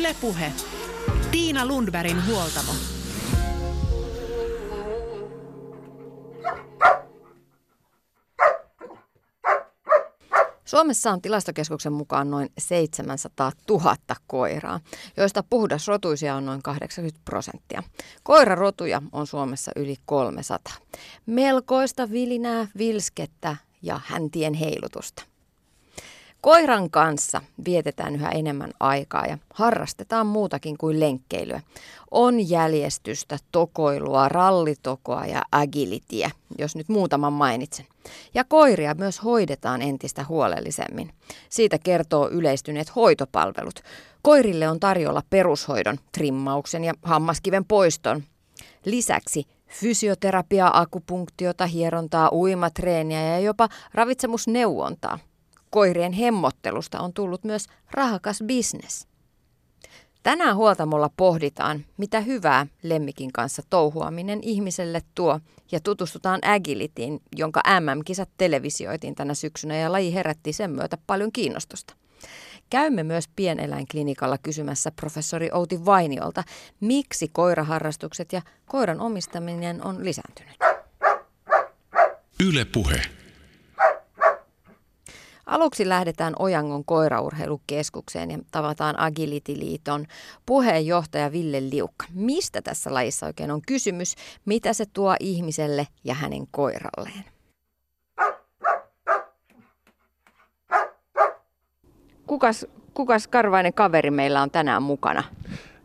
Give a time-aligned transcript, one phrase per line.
[0.00, 0.52] Ylepuhe.
[1.30, 2.72] Tiina Lundbergin huoltamo.
[10.64, 14.80] Suomessa on tilastokeskuksen mukaan noin 700 000 koiraa,
[15.16, 17.82] joista puhdasrotuisia on noin 80 prosenttia.
[18.22, 20.74] Koirarotuja on Suomessa yli 300.
[21.26, 25.29] Melkoista vilinää, vilskettä ja häntien heilutusta.
[26.40, 31.60] Koiran kanssa vietetään yhä enemmän aikaa ja harrastetaan muutakin kuin lenkkeilyä.
[32.10, 37.86] On jäljestystä, tokoilua, rallitokoa ja agilitia, jos nyt muutaman mainitsen.
[38.34, 41.12] Ja koiria myös hoidetaan entistä huolellisemmin.
[41.48, 43.80] Siitä kertoo yleistyneet hoitopalvelut.
[44.22, 48.22] Koirille on tarjolla perushoidon, trimmauksen ja hammaskiven poiston.
[48.84, 55.18] Lisäksi fysioterapiaa, akupunktiota, hierontaa, uimatreeniä ja jopa ravitsemusneuvontaa–
[55.70, 59.06] koirien hemmottelusta on tullut myös rahakas bisnes.
[60.22, 65.40] Tänään huoltamolla pohditaan, mitä hyvää lemmikin kanssa touhuaminen ihmiselle tuo
[65.72, 71.94] ja tutustutaan Agilitiin, jonka MM-kisat televisioitiin tänä syksynä ja laji herätti sen myötä paljon kiinnostusta.
[72.70, 76.44] Käymme myös pieneläinklinikalla kysymässä professori Outi Vainiolta,
[76.80, 80.56] miksi koiraharrastukset ja koiran omistaminen on lisääntynyt.
[82.46, 83.19] Yle puhe.
[85.50, 90.06] Aluksi lähdetään Ojangon koiraurheilukeskukseen ja tavataan Agility-liiton
[90.46, 92.06] puheenjohtaja Ville Liukka.
[92.14, 94.14] Mistä tässä lajissa oikein on kysymys?
[94.44, 97.24] Mitä se tuo ihmiselle ja hänen koiralleen?
[102.26, 105.24] Kukas, kukas karvainen kaveri meillä on tänään mukana?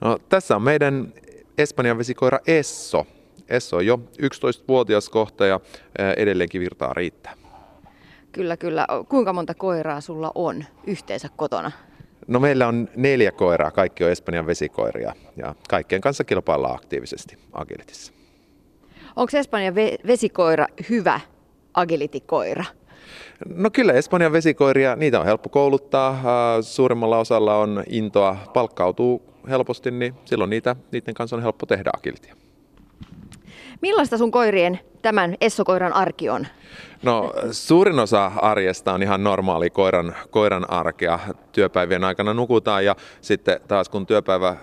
[0.01, 1.13] No, tässä on meidän
[1.57, 3.05] Espanjan vesikoira Esso.
[3.49, 5.59] Esso on jo 11-vuotias kohta ja
[6.17, 7.35] edelleenkin virtaa riittää.
[8.35, 8.87] Kyllä, kyllä.
[9.09, 11.71] Kuinka monta koiraa sulla on yhteensä kotona?
[12.27, 18.13] No meillä on neljä koiraa, kaikki on Espanjan vesikoiria ja kaikkien kanssa kilpaillaan aktiivisesti agilitissa.
[19.15, 21.19] Onko Espanjan ve- vesikoira hyvä
[21.73, 22.65] agilitikoira?
[23.55, 26.21] No kyllä Espanjan vesikoiria, niitä on helppo kouluttaa.
[26.61, 32.35] Suurimmalla osalla on intoa, palkkautuu helposti, niin silloin niitä, niiden kanssa on helppo tehdä agilitia.
[33.81, 36.47] Millaista sun koirien tämän Essokoiran arki on?
[37.03, 41.19] No suurin osa arjesta on ihan normaali koiran, koiran arkea.
[41.51, 44.55] Työpäivien aikana nukutaan ja sitten taas kun työpäivä,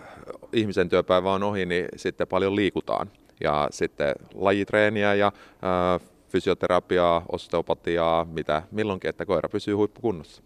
[0.53, 3.11] ihmisen työpäivä on ohi, niin sitten paljon liikutaan.
[3.41, 10.43] Ja sitten lajitreeniä ja ää, fysioterapiaa, osteopatiaa, mitä milloinkin, että koira pysyy huippukunnossa.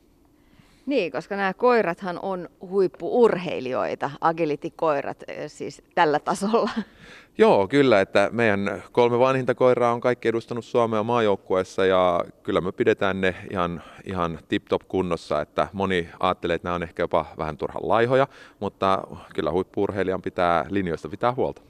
[0.87, 6.71] Niin, koska nämä koirathan on huippuurheilijoita, agility-koirat siis tällä tasolla.
[7.39, 12.73] Joo, kyllä, että meidän kolme vanhinta koiraa on kaikki edustanut Suomea maajoukkueessa ja kyllä me
[12.73, 17.57] pidetään ne ihan, ihan tip-top kunnossa, että moni ajattelee, että nämä on ehkä jopa vähän
[17.57, 18.27] turhan laihoja,
[18.61, 19.03] mutta
[19.35, 21.63] kyllä huippuurheilijan pitää linjoista pitää huolta.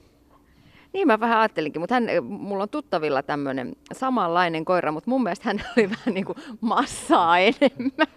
[0.93, 5.49] Niin mä vähän ajattelinkin, mutta hän, mulla on tuttavilla tämmöinen samanlainen koira, mutta mun mielestä
[5.49, 8.07] hän oli vähän niin kuin massaa enemmän.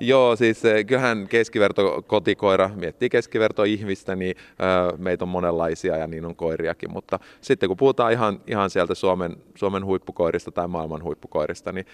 [0.00, 6.06] Joo, siis eh, kyllähän keskiverto kotikoira, miettii keskiverto ihmistä, niin ö, meitä on monenlaisia ja
[6.06, 11.02] niin on koiriakin, mutta sitten kun puhutaan ihan, ihan sieltä Suomen, Suomen huippukoirista tai maailman
[11.02, 11.86] huippukoirista, niin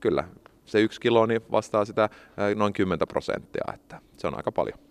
[0.00, 0.24] kyllä
[0.64, 2.08] se yksi kilo niin vastaa sitä
[2.54, 4.89] noin 10 prosenttia, että se on aika paljon.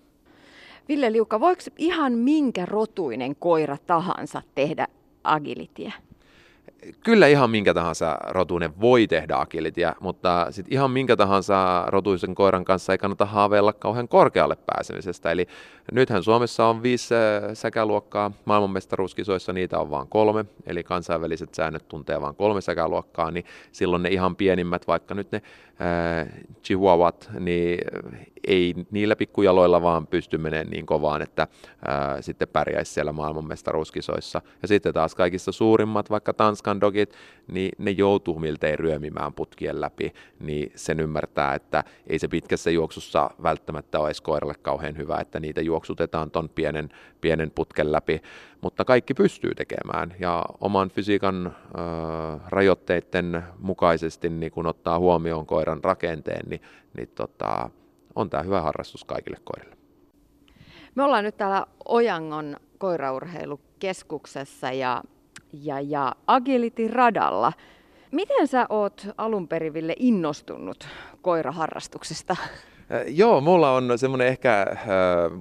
[0.89, 4.88] Ville Liukka, voiko ihan minkä rotuinen koira tahansa tehdä
[5.23, 5.91] agilitia?
[7.03, 12.66] Kyllä ihan minkä tahansa rotuinen voi tehdä agilitia, mutta sit ihan minkä tahansa rotuisen koiran
[12.66, 15.31] kanssa ei kannata haaveilla kauhean korkealle pääsemisestä.
[15.31, 15.47] Eli
[15.91, 17.22] nythän Suomessa on viisi äh,
[17.53, 24.03] säkäluokkaa, maailmanmestaruuskisoissa niitä on vain kolme, eli kansainväliset säännöt tuntee vain kolme säkäluokkaa, niin silloin
[24.03, 25.41] ne ihan pienimmät, vaikka nyt ne
[25.81, 26.28] äh,
[26.63, 27.79] chihuahuat, niin
[28.47, 31.47] ei niillä pikkujaloilla vaan pysty menemään niin kovaan, että
[31.88, 34.41] ää, sitten pärjäisi siellä maailmanmestaruuskisoissa.
[34.62, 37.13] Ja sitten taas kaikista suurimmat, vaikka Tanskan dogit,
[37.47, 43.30] niin ne joutuu miltei ryömimään putkien läpi, niin sen ymmärtää, että ei se pitkässä juoksussa
[43.44, 46.89] välttämättä ole koiralle kauhean hyvä, että niitä juoksutetaan ton pienen,
[47.21, 48.21] pienen putken läpi,
[48.62, 51.54] mutta kaikki pystyy tekemään ja oman fysiikan äh,
[52.48, 56.62] rajoitteiden mukaisesti, niin kun ottaa huomioon koiran rakenteen, niin,
[56.98, 57.69] niin tota,
[58.15, 59.80] on tämä hyvä harrastus kaikille koirille.
[60.95, 65.04] Me ollaan nyt täällä Ojangon koiraurheilukeskuksessa ja,
[65.54, 67.54] ja, ja Agility-radalla.
[68.12, 70.88] Miten sä oot alun periville innostunut
[71.22, 72.36] koiraharrastuksesta?
[73.07, 74.66] Joo, mulla on semmoinen ehkä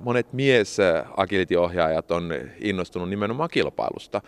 [0.02, 0.76] monet mies
[1.16, 4.20] agility-ohjaajat on innostunut nimenomaan kilpailusta.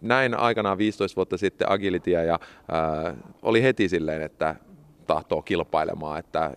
[0.00, 2.38] Näin aikanaan 15 vuotta sitten agilityä ja
[3.42, 4.54] oli heti silleen, että
[5.06, 6.50] tahtoo kilpailemaan, että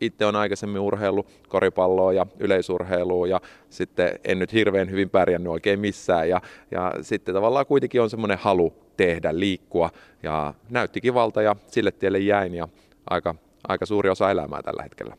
[0.00, 5.80] itse on aikaisemmin urheilu koripalloa ja yleisurheilua ja sitten en nyt hirveän hyvin pärjännyt oikein
[5.80, 9.90] missään ja, ja sitten tavallaan kuitenkin on semmoinen halu tehdä, liikkua
[10.22, 12.68] ja näytti kivalta ja sille tielle jäin ja
[13.10, 13.34] aika,
[13.68, 15.16] aika suuri osa elämää tällä hetkellä.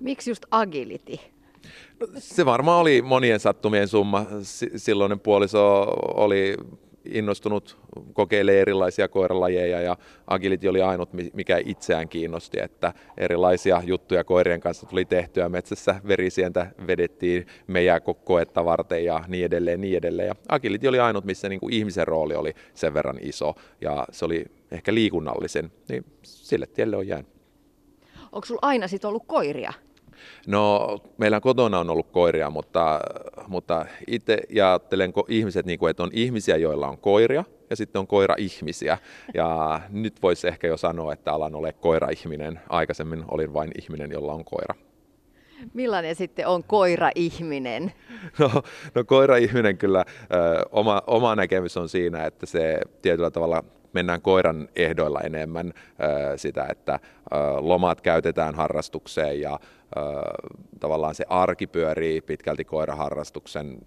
[0.00, 1.16] Miksi just agility?
[2.00, 4.26] No, se varmaan oli monien sattumien summa.
[4.76, 5.82] Silloinen puoliso
[6.14, 6.56] oli
[7.10, 7.78] innostunut
[8.12, 9.96] kokeilemaan erilaisia koiralajeja ja
[10.26, 15.48] agility oli ainut, mikä itseään kiinnosti, että erilaisia juttuja koirien kanssa tuli tehtyä.
[15.48, 20.28] Metsässä verisientä vedettiin meidän koetta varten ja niin edelleen, niin edelleen.
[20.28, 24.24] Ja agility oli ainut, missä niin kuin ihmisen rooli oli sen verran iso ja se
[24.24, 27.28] oli ehkä liikunnallisen, niin sille tielle on jäänyt.
[28.32, 29.72] Onko sulla aina sitten ollut koiria?
[30.46, 33.00] No, meillä kotona on ollut koiria, mutta,
[33.48, 38.06] mutta itse ajattelen ihmiset, niin kuin, että on ihmisiä, joilla on koiria, ja sitten on
[38.06, 38.98] koira-ihmisiä.
[39.34, 42.60] Ja nyt voisi ehkä jo sanoa, että alan ole koira-ihminen.
[42.68, 44.74] Aikaisemmin olin vain ihminen, jolla on koira.
[45.74, 47.92] Millainen sitten on koira-ihminen?
[48.38, 48.50] No,
[48.94, 50.04] no koira-ihminen kyllä,
[50.34, 56.38] ö, oma, oma näkemys on siinä, että se tietyllä tavalla mennään koiran ehdoilla enemmän ö,
[56.38, 59.60] sitä, että ö, lomat käytetään harrastukseen ja
[60.80, 63.78] tavallaan se arki pyörii pitkälti koiraharrastuksen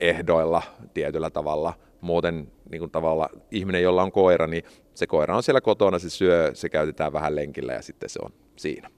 [0.00, 0.62] ehdoilla
[0.94, 1.74] tietyllä tavalla.
[2.00, 4.62] Muuten niin kuin tavalla ihminen, jolla on koira, niin
[4.94, 8.32] se koira on siellä kotona, se syö, se käytetään vähän lenkillä ja sitten se on
[8.56, 8.90] siinä.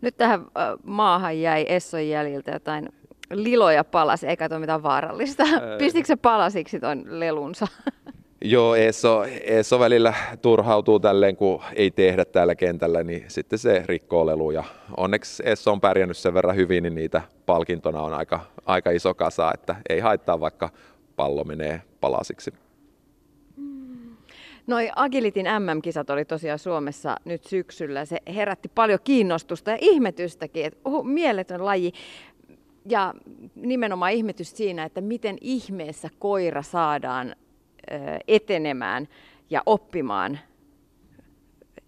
[0.00, 0.46] Nyt tähän
[0.82, 2.88] maahan jäi Esson jäljiltä jotain
[3.30, 5.44] liloja palasi, eikä ole mitään vaarallista.
[5.78, 7.66] Pistikö se palasiksi tuon lelunsa?
[8.44, 14.26] Joo, Esso, Esso välillä turhautuu tälleen, kun ei tehdä täällä kentällä, niin sitten se rikkoo
[14.26, 14.64] leluja.
[14.96, 19.52] Onneksi Esso on pärjännyt sen verran hyvin, niin niitä palkintona on aika, aika iso kasa,
[19.54, 20.70] että ei haittaa, vaikka
[21.16, 22.52] pallo menee palasiksi.
[24.66, 28.04] Noi Agilitin MM-kisat oli tosiaan Suomessa nyt syksyllä.
[28.04, 31.92] Se herätti paljon kiinnostusta ja ihmetystäkin, että oho, mieletön laji.
[32.88, 33.14] Ja
[33.54, 37.34] nimenomaan ihmetys siinä, että miten ihmeessä koira saadaan
[38.28, 39.08] etenemään
[39.50, 40.38] ja oppimaan,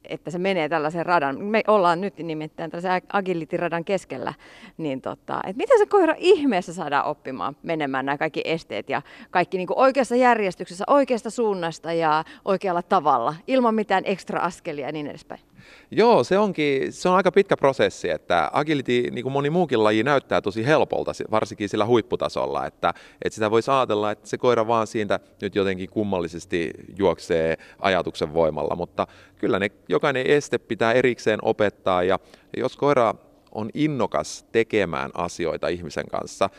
[0.05, 1.41] että se menee tällaisen radan.
[1.41, 4.35] Me ollaan nyt nimittäin tällaisen agility-radan keskellä,
[4.77, 9.57] niin tota, että miten se koira ihmeessä saadaan oppimaan menemään nämä kaikki esteet ja kaikki
[9.57, 15.41] niin oikeassa järjestyksessä, oikeasta suunnasta ja oikealla tavalla, ilman mitään ekstra askelia ja niin edespäin.
[15.91, 20.03] Joo, se onkin, se on aika pitkä prosessi, että agility, niin kuin moni muukin laji,
[20.03, 22.95] näyttää tosi helpolta, varsinkin sillä huipputasolla, että,
[23.25, 28.77] että sitä voisi ajatella, että se koira vaan siitä nyt jotenkin kummallisesti juoksee ajatuksen voimalla,
[28.77, 29.07] mutta
[29.39, 32.19] kyllä ne, jokainen este pitää erikseen opettaa, ja
[32.57, 33.15] jos koira
[33.53, 36.51] on innokas tekemään asioita ihmisen kanssa.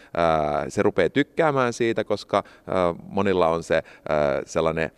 [0.70, 2.44] Se rupeaa tykkäämään siitä, koska
[3.04, 3.84] monilla on se
[4.46, 4.92] sellainen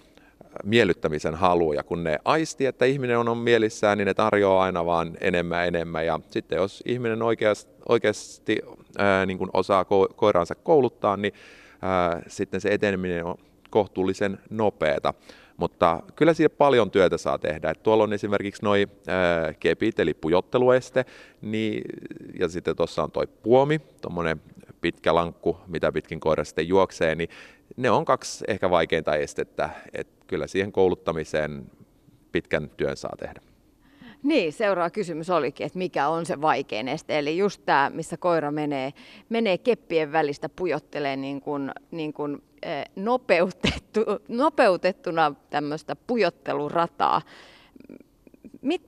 [0.63, 4.86] miellyttämisen halu, ja kun ne aisti, että ihminen on, on mielissään, niin ne tarjoaa aina
[4.86, 8.57] vaan enemmän enemmän, ja sitten jos ihminen oikeasti, oikeasti
[8.98, 11.33] ää, niin kuin osaa ko- koiraansa kouluttaa, niin
[11.81, 13.36] ää, sitten se eteneminen on
[13.69, 15.13] kohtuullisen nopeata.
[15.57, 17.69] Mutta kyllä siitä paljon työtä saa tehdä.
[17.69, 18.88] Et tuolla on esimerkiksi noin
[19.60, 21.06] kepit, eli pujottelueste,
[21.42, 21.81] niin,
[22.39, 24.42] ja sitten tuossa on toi puomi, tuommoinen
[24.81, 27.30] pitkä lankku, mitä pitkin koira sitten juoksee, niin
[27.75, 31.72] ne on kaksi ehkä vaikeinta estettä, että kyllä siihen kouluttamiseen
[32.31, 33.42] pitkän työn saa tehdä.
[34.24, 37.19] Niin, seuraava kysymys olikin, että mikä on se vaikein este.
[37.19, 38.94] Eli just tämä, missä koira menee,
[39.30, 47.22] menee keppien välistä, pujottelee niin kuin, niin kuin, eh, nopeutettu, nopeutettuna tämmöistä pujottelurataa.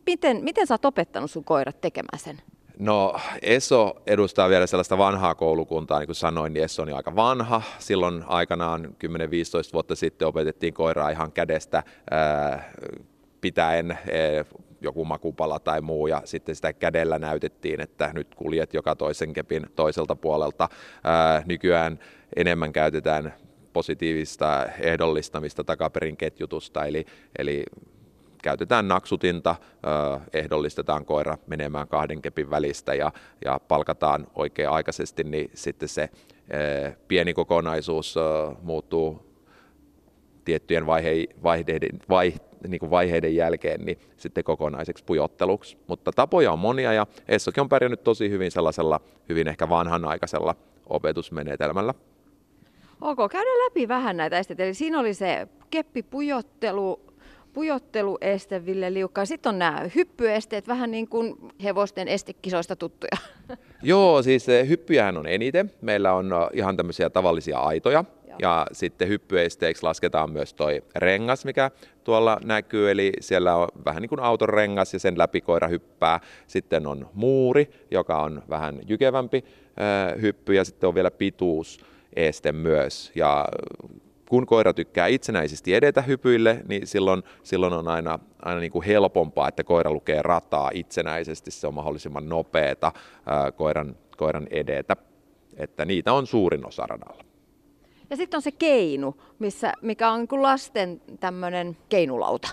[0.05, 2.41] Miten, miten sä oot opettanut sun koirat tekemään sen?
[2.79, 7.15] No ESO edustaa vielä sellaista vanhaa koulukuntaa, niin kuin sanoin, niin ESO on jo aika
[7.15, 7.61] vanha.
[7.79, 8.89] Silloin aikanaan 10-15
[9.73, 12.73] vuotta sitten opetettiin koiraa ihan kädestä ää,
[13.41, 13.99] pitäen ää,
[14.81, 19.65] joku makupala tai muu, ja sitten sitä kädellä näytettiin, että nyt kuljet joka toisen kepin
[19.75, 20.69] toiselta puolelta.
[21.03, 21.99] Ää, nykyään
[22.35, 23.33] enemmän käytetään
[23.73, 27.05] positiivista ehdollistamista, takaperin ketjutusta, eli,
[27.37, 27.63] eli
[28.43, 29.55] käytetään naksutinta,
[30.33, 33.11] ehdollistetaan koira menemään kahden kepin välistä ja,
[33.45, 36.09] ja palkataan oikea-aikaisesti, niin sitten se
[37.07, 38.15] pieni kokonaisuus
[38.61, 39.29] muuttuu
[40.45, 42.33] tiettyjen vaihe, vaiheiden, vai,
[42.67, 45.77] niin kuin vaiheiden jälkeen niin sitten kokonaiseksi pujotteluksi.
[45.87, 50.55] Mutta tapoja on monia ja Essokin on pärjännyt tosi hyvin sellaisella hyvin ehkä vanhanaikaisella
[50.85, 51.93] opetusmenetelmällä.
[53.01, 54.63] Ok, käydään läpi vähän näitä esteitä.
[54.63, 57.01] Eli siinä oli se keppipujottelu,
[57.53, 59.25] pujottelueste Ville Liukka.
[59.25, 63.17] Sitten on nämä hyppyesteet, vähän niin kuin hevosten estekisoista tuttuja.
[63.81, 65.71] Joo, siis hyppyjähän on eniten.
[65.81, 68.05] Meillä on ihan tämmöisiä tavallisia aitoja,
[68.41, 71.71] Ja sitten hyppyesteeksi lasketaan myös toi rengas, mikä
[72.03, 76.19] tuolla näkyy, eli siellä on vähän niin kuin auton rengas ja sen läpi koira hyppää.
[76.47, 79.43] Sitten on muuri, joka on vähän jykevämpi
[80.21, 81.79] hyppy ja sitten on vielä pituus
[82.15, 83.11] este myös.
[83.15, 83.45] Ja
[84.29, 89.47] kun koira tykkää itsenäisesti edetä hypyille, niin silloin, silloin on aina, aina niin kuin helpompaa,
[89.47, 91.51] että koira lukee rataa itsenäisesti.
[91.51, 92.91] Se on mahdollisimman nopeata
[93.25, 94.95] ää, koiran, koiran edetä.
[95.57, 97.23] Että niitä on suurin osa radalla.
[98.09, 102.49] Ja sitten on se keinu, missä, mikä on niin lasten tämmöinen keinulauta.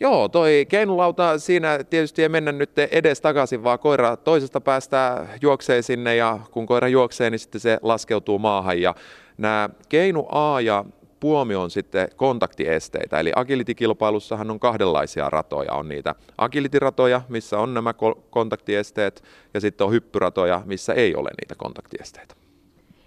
[0.00, 5.82] Joo, toi keinulauta, siinä tietysti ei mennä nyt edes takaisin, vaan koira toisesta päästä juoksee
[5.82, 8.80] sinne ja kun koira juoksee, niin sitten se laskeutuu maahan.
[8.80, 8.94] Ja
[9.38, 10.84] nämä keinu A ja
[11.20, 15.72] puomi on sitten kontaktiesteitä, eli agility-kilpailussahan on kahdenlaisia ratoja.
[15.72, 17.94] On niitä agility-ratoja, missä on nämä
[18.30, 22.34] kontaktiesteet, ja sitten on hyppyratoja, missä ei ole niitä kontaktiesteitä.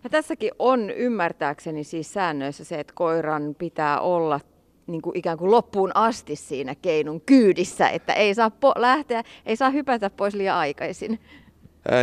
[0.03, 4.39] Ja tässäkin on ymmärtääkseni siis säännöissä se, että koiran pitää olla
[4.87, 9.55] niin kuin ikään kuin loppuun asti siinä keinun kyydissä, että ei saa po- lähteä, ei
[9.55, 11.19] saa hypätä pois liian aikaisin.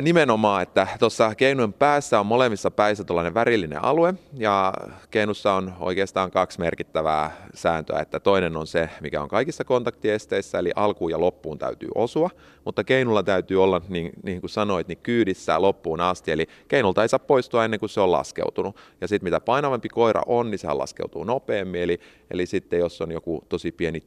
[0.02, 4.72] Nimenomaan, että tuossa keinujen päässä on molemmissa päissä tällainen värillinen alue ja
[5.10, 10.72] keinussa on oikeastaan kaksi merkittävää sääntöä, että toinen on se, mikä on kaikissa kontaktiesteissä, eli
[10.76, 12.30] alkuun ja loppuun täytyy osua,
[12.64, 17.08] mutta keinulla täytyy olla, niin, niin kuin sanoit, niin kyydissä loppuun asti, eli keinulta ei
[17.08, 18.76] saa poistua ennen kuin se on laskeutunut.
[19.00, 22.00] Ja sitten mitä painavampi koira on, niin sehän laskeutuu nopeammin, eli,
[22.30, 24.00] eli sitten jos on joku tosi pieni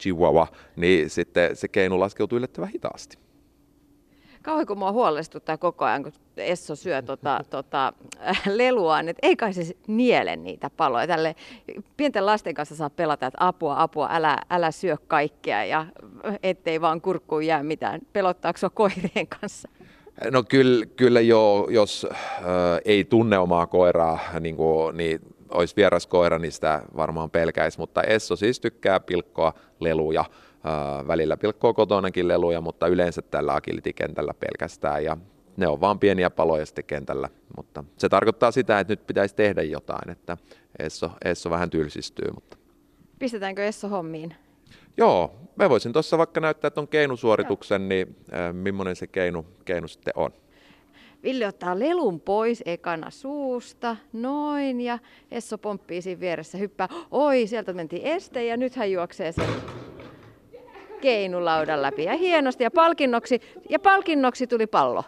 [0.00, 0.46] chihuahua,
[0.76, 3.24] niin sitten se keinu laskeutuu yllättävän hitaasti.
[4.44, 7.92] Kauhean kun mua huolestuttaa koko ajan, kun Esso syö tota, tota,
[8.28, 11.06] äh, leluaan, että ei kai se niele niitä paloja.
[11.06, 11.36] Tälle
[11.96, 15.86] pienten lasten kanssa saa pelata, että apua, apua, älä, älä syö kaikkea ja
[16.42, 18.00] ettei vaan kurkkuun jää mitään.
[18.12, 19.68] Pelottaako se koirien kanssa?
[20.30, 22.18] No kyllä, kyllä joo, jos äh,
[22.84, 25.20] ei tunne omaa koiraa, niin, kuin, niin
[25.50, 30.24] olisi vieras koira, niin sitä varmaan pelkäisi, mutta Esso siis tykkää pilkkoa leluja
[31.08, 35.16] välillä pilkkoo kotonakin leluja, mutta yleensä tällä agility-kentällä pelkästään ja
[35.56, 39.62] ne on vaan pieniä paloja sitten kentällä, mutta se tarkoittaa sitä, että nyt pitäisi tehdä
[39.62, 40.36] jotain, että
[40.78, 42.30] Esso, Esso vähän tylsistyy.
[42.34, 42.56] Mutta...
[43.18, 44.34] Pistetäänkö Esso hommiin?
[44.96, 47.88] Joo, mä voisin tuossa vaikka näyttää tuon keinusuorituksen, Joo.
[47.88, 50.30] niin äh, millainen se keinu, keinu sitten on.
[51.22, 54.98] Ville ottaa lelun pois ekana suusta, noin, ja
[55.30, 59.48] Esso pomppii siinä vieressä, hyppää, oi, sieltä mentiin este, ja nyt hän juoksee sen
[61.04, 65.04] keinulaudan läpi ja hienosti ja palkinnoksi, ja palkinnoksi tuli pallo.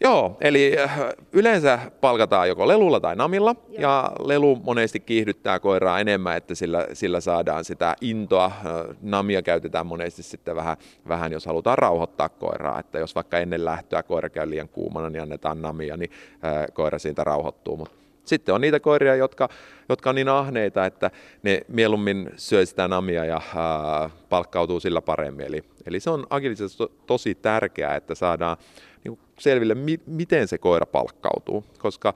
[0.00, 0.98] Joo, eli äh,
[1.32, 3.82] yleensä palkataan joko lelulla tai namilla, Joo.
[3.82, 8.44] ja lelu monesti kiihdyttää koiraa enemmän, että sillä, sillä saadaan sitä intoa.
[8.44, 10.76] Äh, namia käytetään monesti sitten vähän,
[11.08, 15.22] vähän, jos halutaan rauhoittaa koiraa, että jos vaikka ennen lähtöä koira käy liian kuumana, niin
[15.22, 16.10] annetaan namia, niin
[16.44, 17.76] äh, koira siitä rauhoittuu.
[17.76, 19.48] Mutta sitten on niitä koiria, jotka,
[19.88, 21.10] jotka on niin ahneita, että
[21.42, 25.46] ne mieluummin syö sitä namia ja ää, palkkautuu sillä paremmin.
[25.46, 28.56] Eli, eli se on agilisesti to, tosi tärkeää, että saadaan
[29.04, 32.14] niin selville, mi, miten se koira palkkautuu, koska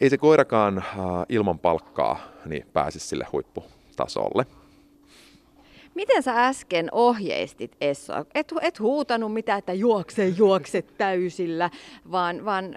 [0.00, 4.46] ei se koirakaan ää, ilman palkkaa niin pääse sille huipputasolle.
[5.94, 8.24] Miten sä äsken ohjeistit Essoa?
[8.34, 11.70] Et, et huutanut mitään, että juokse, juokse täysillä,
[12.10, 12.74] vaan, vaan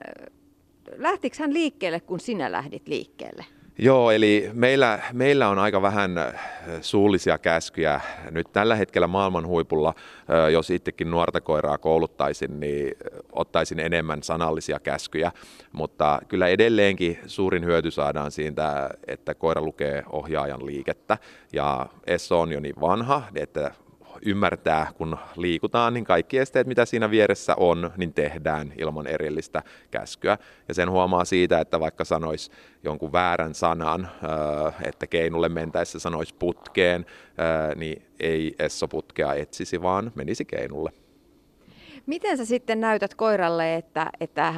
[0.95, 3.45] lähtikö hän liikkeelle, kun sinä lähdit liikkeelle?
[3.79, 6.33] Joo, eli meillä, meillä on aika vähän äh,
[6.81, 8.01] suullisia käskyjä.
[8.31, 9.93] Nyt tällä hetkellä maailman huipulla,
[10.51, 12.95] jos itsekin nuorta koiraa kouluttaisin, niin
[13.31, 15.31] ottaisin enemmän sanallisia käskyjä.
[15.71, 21.17] Mutta kyllä edelleenkin suurin hyöty saadaan siitä, että koira lukee ohjaajan liikettä.
[21.53, 23.71] Ja Esso on jo niin vanha, että
[24.25, 30.37] ymmärtää, kun liikutaan, niin kaikki esteet, mitä siinä vieressä on, niin tehdään ilman erillistä käskyä.
[30.67, 32.51] Ja sen huomaa siitä, että vaikka sanois
[32.83, 34.09] jonkun väärän sanan,
[34.85, 37.05] että keinulle mentäessä sanois putkeen,
[37.75, 40.91] niin ei Esso putkea etsisi, vaan menisi keinulle.
[42.05, 44.53] Miten sä sitten näytät koiralle, että, että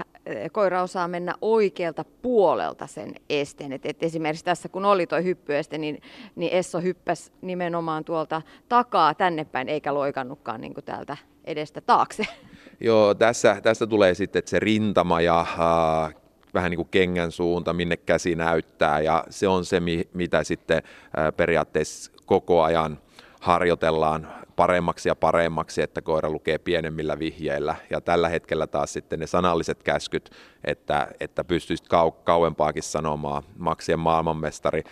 [0.51, 3.73] koira osaa mennä oikealta puolelta sen esteen?
[3.73, 6.01] Et, et esimerkiksi tässä kun oli tuo hyppyeste, niin,
[6.35, 12.23] niin Esso hyppäsi nimenomaan tuolta takaa tänne päin, eikä loikannutkaan niin täältä edestä taakse.
[12.79, 16.15] Joo, tässä, tässä tulee sitten se rintama ja äh,
[16.53, 19.81] vähän niin kuin kengän suunta, minne käsi näyttää ja se on se,
[20.13, 22.99] mitä sitten äh, periaatteessa koko ajan
[23.41, 24.27] harjoitellaan
[24.59, 27.75] paremmaksi ja paremmaksi, että koira lukee pienemmillä vihjeillä.
[27.89, 30.29] Ja tällä hetkellä taas sitten ne sanalliset käskyt,
[30.63, 33.43] että, että pystyisit kau- kauempaakin sanomaan.
[33.57, 34.83] Maksien maailmanmestari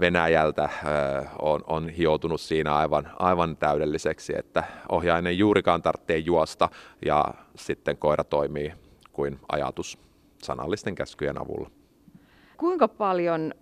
[0.00, 0.68] Venäjältä
[1.38, 6.68] on, on hioutunut siinä aivan, aivan täydelliseksi, että ohjainen juurikaan tarvitsee juosta
[7.04, 7.24] ja
[7.56, 8.72] sitten koira toimii
[9.12, 9.98] kuin ajatus
[10.42, 11.70] sanallisten käskyjen avulla.
[12.56, 13.54] kuinka paljon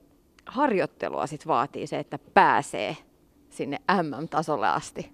[0.46, 2.96] harjoittelua sit vaatii se, että pääsee
[3.52, 5.12] sinne MM-tasolle asti?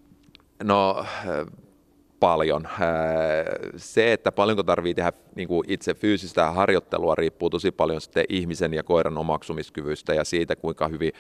[0.63, 1.07] No
[2.21, 2.69] paljon.
[3.77, 8.75] Se, että paljonko tarvii tehdä niin kuin itse fyysistä harjoittelua, riippuu tosi paljon sitten ihmisen
[8.75, 11.13] ja koiran omaksumiskyvystä ja siitä, kuinka hyvin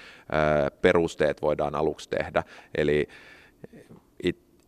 [0.82, 2.42] perusteet voidaan aluksi tehdä.
[2.74, 3.08] Eli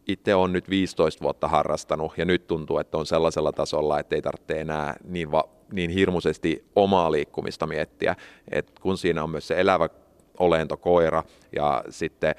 [0.08, 4.22] itse on nyt 15 vuotta harrastanut ja nyt tuntuu, että on sellaisella tasolla, että ei
[4.22, 8.16] tarvitse enää niin, va, niin hirmuisesti omaa liikkumista miettiä.
[8.50, 9.88] Et kun siinä on myös se elävä
[10.40, 11.22] olento koira
[11.56, 12.34] ja sitten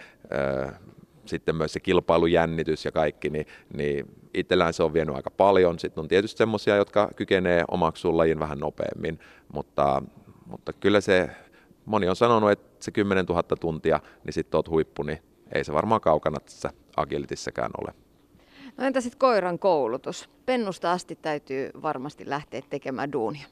[1.26, 5.80] sitten myös se kilpailujännitys ja kaikki, niin, niin itsellään se on vienyt aika paljon.
[5.80, 9.20] Sitten on tietysti semmoisia, jotka kykenee omaksumaan lajin vähän nopeammin,
[9.54, 10.02] mutta,
[10.46, 11.30] mutta kyllä se,
[11.86, 15.20] moni on sanonut, että se 10 000 tuntia, niin sitten oot huippu, niin
[15.56, 17.94] ei se varmaan kaukana tässä agilitissäkään ole.
[18.78, 20.30] No entä sitten koiran koulutus?
[20.46, 23.48] Pennusta asti täytyy varmasti lähteä tekemään duunia.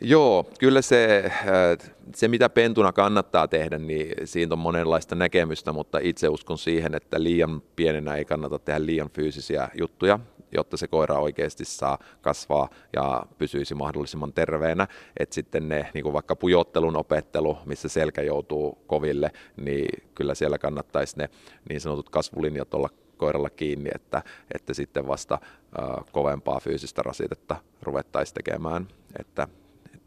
[0.00, 5.98] Joo, kyllä se, äh, se mitä pentuna kannattaa tehdä, niin siitä on monenlaista näkemystä, mutta
[6.02, 10.18] itse uskon siihen, että liian pienenä ei kannata tehdä liian fyysisiä juttuja,
[10.52, 14.86] jotta se koira oikeasti saa kasvaa ja pysyisi mahdollisimman terveenä.
[15.18, 20.58] Että sitten ne, niin kuin vaikka pujottelun opettelu, missä selkä joutuu koville, niin kyllä siellä
[20.58, 21.28] kannattaisi ne
[21.68, 24.22] niin sanotut kasvulinjat olla koiralla kiinni, että,
[24.54, 28.88] että sitten vasta äh, kovempaa fyysistä rasitetta ruvettaisiin tekemään.
[29.18, 29.48] Että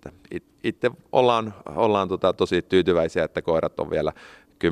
[0.06, 4.14] että itse ollaan, ollaan tota tosi tyytyväisiä, että koirat on vielä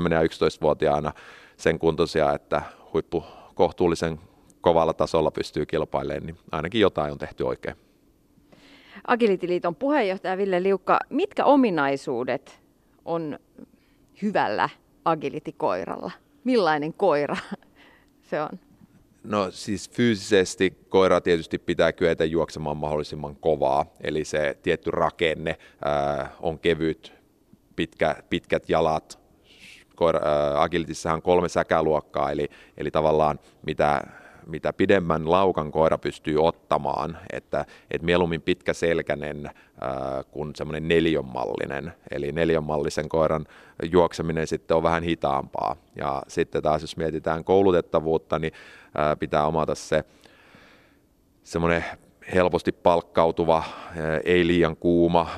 [0.09, 1.13] 10- ja 11-vuotiaana
[1.57, 2.61] sen kuntoisia, että
[2.93, 3.23] huippu
[3.55, 4.19] kohtuullisen
[4.61, 7.75] kovalla tasolla pystyy kilpailemaan, niin ainakin jotain on tehty oikein.
[9.07, 12.61] Agility-liiton puheenjohtaja Ville Liukka, mitkä ominaisuudet
[13.05, 13.39] on
[14.21, 14.69] hyvällä
[15.05, 16.11] agility-koiralla?
[16.43, 17.37] Millainen koira
[18.29, 18.70] se on?
[19.23, 26.31] No siis fyysisesti koira tietysti pitää kyetä juoksemaan mahdollisimman kovaa, eli se tietty rakenne ää,
[26.39, 27.13] on kevyt,
[27.75, 29.19] pitkä, pitkät jalat.
[29.95, 34.01] Koira, ää, agilitissahan on kolme säkäluokkaa, eli, eli tavallaan mitä
[34.45, 39.53] mitä pidemmän laukan koira pystyy ottamaan, että, että mieluummin pitkäselkäinen äh,
[40.31, 41.93] kuin semmoinen neljönmallinen.
[42.11, 43.45] Eli neljönmallisen koiran
[43.91, 45.75] juokseminen sitten on vähän hitaampaa.
[45.95, 48.53] Ja sitten taas jos mietitään koulutettavuutta, niin
[48.99, 50.03] äh, pitää omata se
[51.43, 51.85] semmoinen
[52.33, 55.37] helposti palkkautuva, äh, ei liian kuuma, äh,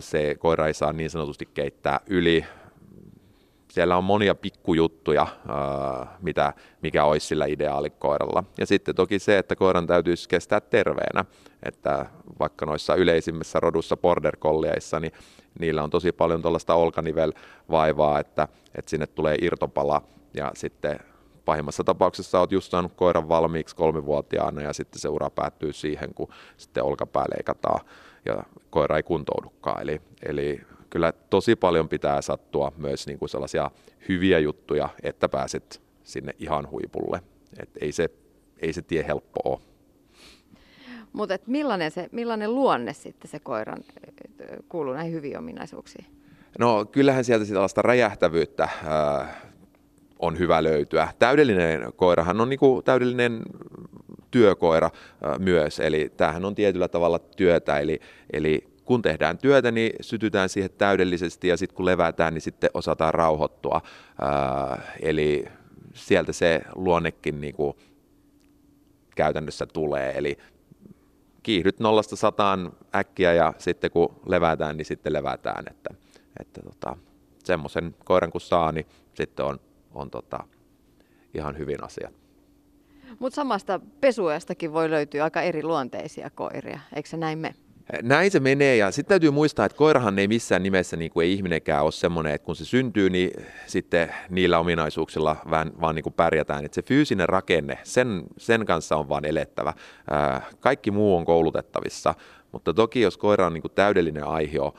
[0.00, 2.44] se koira ei saa niin sanotusti keittää yli,
[3.72, 5.26] siellä on monia pikkujuttuja,
[6.20, 8.44] mitä, mikä olisi sillä ideaalikoiralla.
[8.58, 11.24] Ja sitten toki se, että koiran täytyisi kestää terveenä,
[11.62, 12.06] että
[12.40, 15.12] vaikka noissa yleisimmissä rodussa border collieissa, niin
[15.58, 20.02] niillä on tosi paljon tuollaista olkanivelvaivaa, että, että sinne tulee irtopala
[20.34, 20.98] ja sitten
[21.44, 26.28] pahimmassa tapauksessa olet just saanut koiran valmiiksi kolmivuotiaana ja sitten se ura päättyy siihen, kun
[26.56, 27.80] sitten olkapää leikataan
[28.24, 29.82] ja koira ei kuntoudukaan.
[29.82, 33.70] Eli, eli kyllä tosi paljon pitää sattua myös niin kuin sellaisia
[34.08, 37.22] hyviä juttuja, että pääset sinne ihan huipulle.
[37.58, 38.10] Et ei, se,
[38.58, 39.60] ei se tie helppo ole.
[41.12, 43.78] Mutta millainen, se, millainen luonne sitten se koiran
[44.68, 46.06] kuuluu näihin hyviin ominaisuuksiin?
[46.58, 49.42] No kyllähän sieltä tällaista räjähtävyyttä äh,
[50.22, 51.08] on hyvä löytyä.
[51.18, 53.42] Täydellinen koirahan on niinku täydellinen
[54.30, 54.90] työkoira
[55.38, 58.00] myös, eli tämähän on tietyllä tavalla työtä, eli,
[58.32, 63.14] eli kun tehdään työtä, niin sytytään siihen täydellisesti ja sitten kun levätään, niin sitten osataan
[63.14, 63.80] rauhoittua.
[65.02, 65.44] Eli
[65.94, 67.76] sieltä se luonnekin niin kuin
[69.16, 70.18] käytännössä tulee.
[70.18, 70.38] Eli
[71.42, 75.64] kiihdyt nollasta sataan äkkiä ja sitten kun levätään, niin sitten levätään.
[75.70, 75.94] Että,
[76.40, 76.96] että tota,
[77.44, 79.60] semmoisen koiran kun saa, niin sitten on,
[79.94, 80.44] on tota,
[81.34, 82.14] ihan hyvin asiat.
[83.18, 87.54] Mutta samasta pesuajastakin voi löytyä aika eri luonteisia koiria, eikö se näin mene?
[88.02, 91.32] Näin se menee ja sitten täytyy muistaa, että koirahan ei missään nimessä, niin kuin ei
[91.32, 93.30] ihminenkään ole semmoinen, että kun se syntyy, niin
[93.66, 96.64] sitten niillä ominaisuuksilla vaan, vaan niin kuin pärjätään.
[96.64, 99.74] Että se fyysinen rakenne, sen, sen kanssa on vaan elettävä.
[100.60, 102.14] Kaikki muu on koulutettavissa,
[102.52, 104.74] mutta toki jos koira on niin kuin täydellinen aihio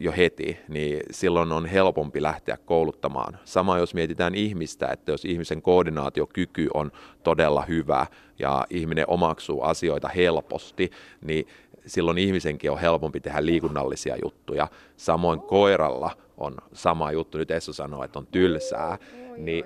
[0.00, 3.38] jo heti, niin silloin on helpompi lähteä kouluttamaan.
[3.44, 8.06] Sama jos mietitään ihmistä, että jos ihmisen koordinaatiokyky on todella hyvä
[8.38, 10.90] ja ihminen omaksuu asioita helposti,
[11.24, 11.46] niin
[11.86, 14.68] silloin ihmisenkin on helpompi tehdä liikunnallisia juttuja.
[14.96, 18.98] Samoin koiralla on sama juttu, nyt Esso sanoo, että on tylsää,
[19.36, 19.64] niin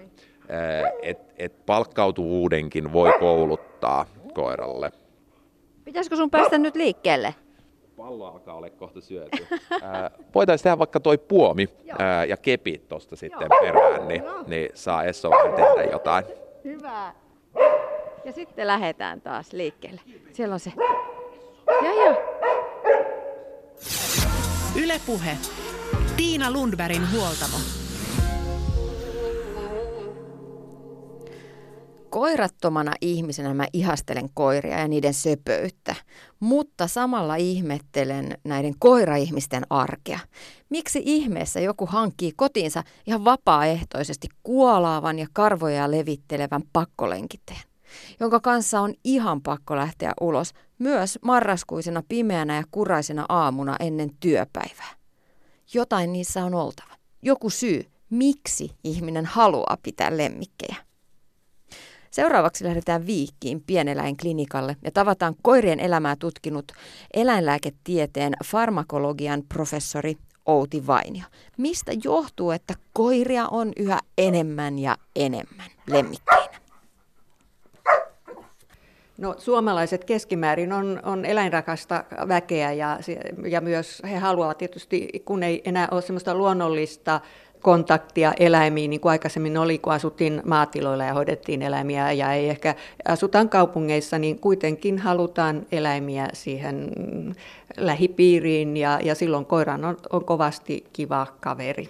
[1.02, 4.92] et, et palkkautuvuudenkin voi kouluttaa koiralle.
[5.92, 7.34] Pitäisikö sun päästä nyt liikkeelle?
[7.96, 9.46] Pallo alkaa olla kohta syöty.
[10.34, 13.60] voitaisiin tehdä vaikka toi puomi ää, ja kepit tuosta sitten Joo.
[13.60, 16.24] perään, niin, niin saa Esso vähän tehdä jotain.
[16.64, 17.14] Hyvä.
[18.24, 20.00] Ja sitten lähdetään taas liikkeelle.
[20.32, 20.72] Siellä on se.
[21.82, 22.16] Ja, ja.
[24.82, 25.36] Ylepuhe.
[26.16, 27.81] Tiina Lundbergin huoltamo.
[32.12, 35.94] Koirattomana ihmisenä mä ihastelen koiria ja niiden söpöyttä,
[36.40, 40.18] mutta samalla ihmettelen näiden koiraihmisten arkea.
[40.70, 47.60] Miksi ihmeessä joku hankkii kotiinsa ihan vapaaehtoisesti kuolaavan ja karvoja levittelevän pakkolenkiteen,
[48.20, 54.90] jonka kanssa on ihan pakko lähteä ulos myös marraskuisena pimeänä ja kuraisena aamuna ennen työpäivää.
[55.74, 56.94] Jotain niissä on oltava.
[57.22, 60.91] Joku syy, miksi ihminen haluaa pitää lemmikkejä.
[62.12, 66.72] Seuraavaksi lähdetään Viikkiin pieneläinklinikalle ja tavataan koirien elämää tutkinut
[67.14, 71.24] eläinlääketieteen farmakologian professori Outi Vainio.
[71.58, 76.62] Mistä johtuu, että koiria on yhä enemmän ja enemmän lemmikkeinä?
[79.18, 82.98] No, suomalaiset keskimäärin on, on eläinrakasta väkeä ja,
[83.48, 87.20] ja myös he haluavat tietysti, kun ei enää ole semmoista luonnollista
[87.62, 92.74] kontaktia eläimiin, niin kuin aikaisemmin oli, kun asuttiin maatiloilla ja hoidettiin eläimiä ja ei ehkä
[93.08, 96.92] asutaan kaupungeissa, niin kuitenkin halutaan eläimiä siihen
[97.76, 101.88] lähipiiriin ja, ja silloin koiran on, on kovasti kiva kaveri.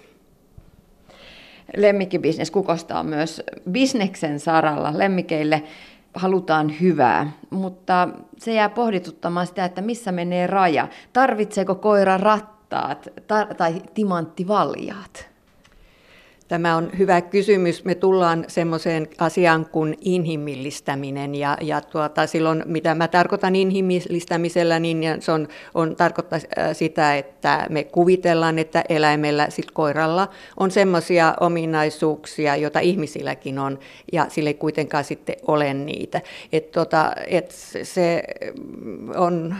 [1.76, 4.98] Lemmikkibisnes kukostaa myös bisneksen saralla.
[4.98, 5.62] Lemmikeille
[6.14, 8.08] halutaan hyvää, mutta
[8.38, 10.88] se jää pohdituttamaan sitä, että missä menee raja.
[11.12, 13.08] Tarvitseeko koira rattaat
[13.56, 15.31] tai timanttivaljaat?
[16.52, 17.84] Tämä on hyvä kysymys.
[17.84, 24.98] Me tullaan semmoiseen asiaan kuin inhimillistäminen ja, ja tuota, silloin mitä mä tarkoitan inhimillistämisellä, niin
[25.20, 31.34] se on, on tarkoittaa äh, sitä, että me kuvitellaan, että eläimellä, sit koiralla on semmoisia
[31.40, 33.78] ominaisuuksia, joita ihmisilläkin on
[34.12, 36.20] ja sille ei kuitenkaan sitten ole niitä.
[36.52, 37.50] Et tota, et
[37.82, 38.22] se
[39.16, 39.54] on,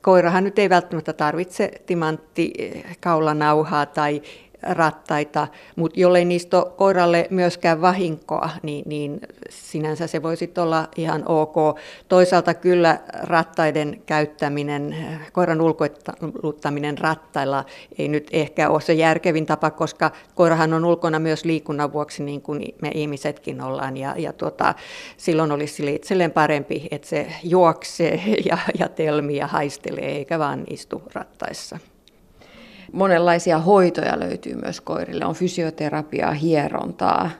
[0.00, 2.52] koirahan nyt ei välttämättä tarvitse timantti
[3.00, 4.22] kaulanauhaa tai
[4.62, 11.22] rattaita, mutta jollei niistä ole koiralle myöskään vahinkoa, niin, niin sinänsä se voisi olla ihan
[11.26, 11.54] ok.
[12.08, 14.96] Toisaalta kyllä rattaiden käyttäminen,
[15.32, 17.64] koiran ulkoiluttaminen rattailla
[17.98, 22.42] ei nyt ehkä ole se järkevin tapa, koska koirahan on ulkona myös liikunnan vuoksi, niin
[22.42, 24.74] kuin me ihmisetkin ollaan, ja, ja tuota,
[25.16, 30.64] silloin olisi sille itselleen parempi, että se juoksee ja, ja telmii ja haistelee, eikä vaan
[30.70, 31.78] istu rattaissa
[32.92, 35.24] monenlaisia hoitoja löytyy myös koirille.
[35.24, 37.30] On fysioterapiaa, hierontaa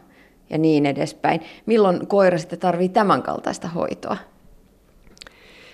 [0.51, 1.41] ja niin edespäin.
[1.67, 4.17] Milloin koira sitten tarvitsee tämän kaltaista hoitoa?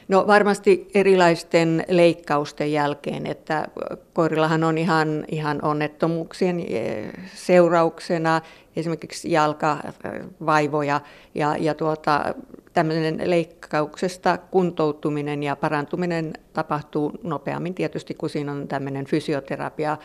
[0.08, 3.68] No varmasti erilaisten leikkausten jälkeen, että
[4.12, 8.40] koirillahan on ihan, ihan onnettomuuksien eh, seurauksena
[8.76, 11.00] esimerkiksi jalkavaivoja
[11.34, 12.34] ja, ja tuota,
[12.72, 19.96] tämmöinen leikkauksesta kuntoutuminen ja parantuminen tapahtuu nopeammin tietysti, kun siinä on tämmöinen fysioterapia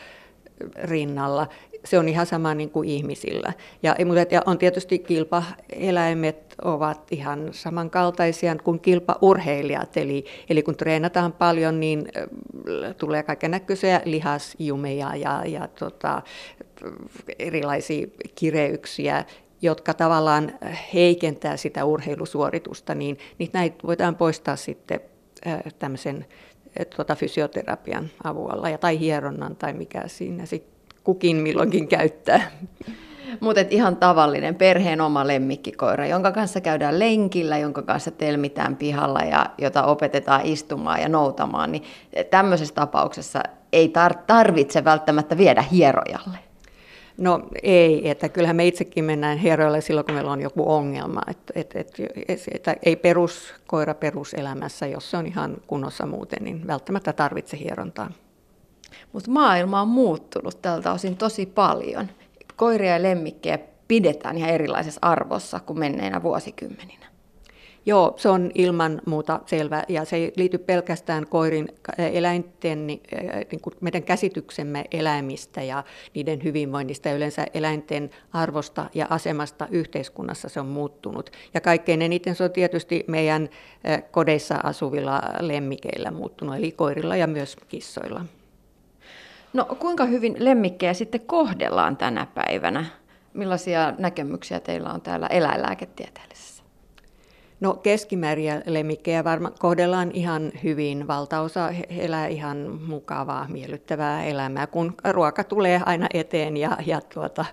[0.82, 1.46] rinnalla.
[1.84, 3.52] Se on ihan sama niin kuin ihmisillä.
[3.82, 9.96] Ja, mutta on tietysti kilpaeläimet ovat ihan samankaltaisia kuin kilpaurheilijat.
[9.96, 12.08] Eli, eli kun treenataan paljon, niin
[12.98, 16.22] tulee kaiken näköisiä lihasjumeja ja, ja tota,
[17.38, 19.24] erilaisia kireyksiä,
[19.62, 20.52] jotka tavallaan
[20.94, 25.00] heikentää sitä urheilusuoritusta, niin, niin näitä voidaan poistaa sitten
[25.78, 26.26] tämmöisen
[26.96, 30.69] tuota, fysioterapian avulla ja, tai hieronnan tai mikä siinä sitten
[31.04, 32.50] kukin milloinkin käyttää.
[33.40, 39.46] Mutta ihan tavallinen perheen oma lemmikkikoira, jonka kanssa käydään lenkillä, jonka kanssa telmitään pihalla ja
[39.58, 41.82] jota opetetaan istumaan ja noutamaan, niin
[42.30, 43.92] tämmöisessä tapauksessa ei
[44.26, 46.38] tarvitse välttämättä viedä hierojalle.
[47.18, 51.20] No ei, että kyllähän me itsekin mennään hieroille silloin, kun meillä on joku ongelma.
[51.26, 51.92] Että, et, et,
[52.54, 58.10] että ei peruskoira peruselämässä, jos se on ihan kunnossa muuten, niin välttämättä tarvitse hierontaa.
[59.12, 62.08] Mutta maailma on muuttunut tältä osin tosi paljon.
[62.56, 67.06] Koiria ja lemmikkejä pidetään ihan erilaisessa arvossa kuin menneinä vuosikymmeninä.
[67.86, 71.68] Joo, se on ilman muuta selvä ja se ei liity pelkästään koirin
[71.98, 73.00] eläinten, niin
[73.62, 80.60] kuin meidän käsityksemme eläimistä ja niiden hyvinvoinnista ja yleensä eläinten arvosta ja asemasta yhteiskunnassa se
[80.60, 81.30] on muuttunut.
[81.54, 83.48] Ja kaikkein eniten se on tietysti meidän
[84.10, 88.24] kodeissa asuvilla lemmikeillä muuttunut, eli koirilla ja myös kissoilla.
[89.52, 92.84] No kuinka hyvin lemmikkejä sitten kohdellaan tänä päivänä?
[93.34, 96.62] Millaisia näkemyksiä teillä on täällä eläinlääketieteellisessä?
[97.60, 101.06] No keskimääriä lemmikkejä varmaan kohdellaan ihan hyvin.
[101.06, 107.44] Valtaosa elää ihan mukavaa, miellyttävää elämää, kun ruoka tulee aina eteen ja, ja tuota,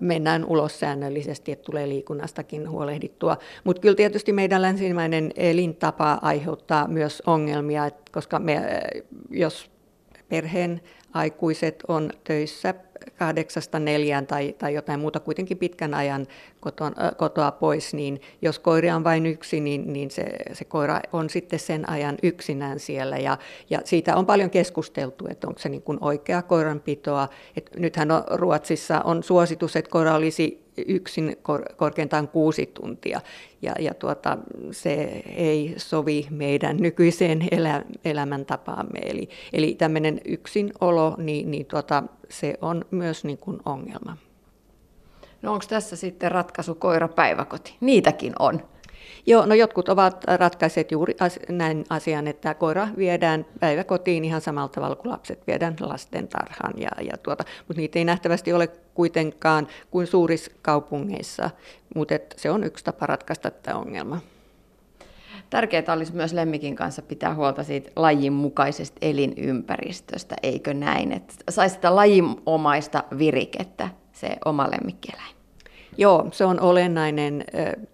[0.00, 3.36] mennään ulos säännöllisesti, että tulee liikunnastakin huolehdittua.
[3.64, 8.80] Mutta kyllä tietysti meidän länsimainen elintapa aiheuttaa myös ongelmia, koska me,
[9.30, 9.72] jos
[10.32, 10.80] perheen
[11.14, 12.74] aikuiset on töissä
[13.18, 16.26] kahdeksasta neljään tai, tai jotain muuta kuitenkin pitkän ajan
[16.62, 21.30] koton, kotoa pois, niin jos koiria on vain yksi, niin, niin se, se koira on
[21.30, 23.18] sitten sen ajan yksinään siellä.
[23.18, 23.38] Ja,
[23.70, 27.28] ja siitä on paljon keskusteltu, että onko se niin kuin oikea koiranpitoa.
[27.56, 33.20] Et nythän on, Ruotsissa on suositus, että koira olisi yksin kor- korkeintaan kuusi tuntia.
[33.62, 34.38] Ja, ja tuota,
[34.70, 38.98] se ei sovi meidän nykyiseen elä, elämäntapaamme.
[39.02, 44.16] Eli, eli tämmöinen yksinolo, niin, niin tuota, se on myös niin kuin ongelma.
[45.42, 47.76] No onko tässä sitten ratkaisu koirapäiväkoti?
[47.80, 48.62] Niitäkin on.
[49.26, 51.16] Joo, no jotkut ovat ratkaiseet juuri
[51.48, 56.72] näin asian, että koira viedään päiväkotiin ihan samalla tavalla kuin lapset viedään lasten tarhaan.
[56.76, 61.50] Ja, ja tuota, mutta niitä ei nähtävästi ole kuitenkaan kuin suurissa kaupungeissa,
[61.94, 64.20] mutta se on yksi tapa ratkaista tämä ongelma.
[65.50, 71.12] Tärkeää olisi myös lemmikin kanssa pitää huolta siitä lajin mukaisesta elinympäristöstä, eikö näin?
[71.12, 73.88] Että saisi sitä lajinomaista virikettä
[74.22, 75.36] se oma lemmikkieläin.
[75.98, 77.44] Joo, se on olennainen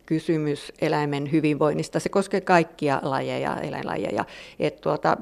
[0.07, 2.01] kysymys eläimen hyvinvoinnista.
[2.01, 4.25] Se koskee kaikkia lajeja, eläinlajeja.
[4.59, 5.17] Et tuota,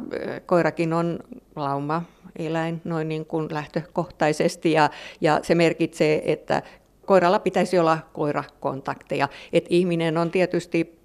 [0.46, 1.18] koirakin on
[1.56, 2.02] lauma
[2.36, 4.90] eläin noin niin kuin lähtökohtaisesti ja,
[5.20, 6.62] ja se merkitsee, että
[7.06, 9.28] koiralla pitäisi olla koirakontakteja.
[9.52, 10.95] Et ihminen on tietysti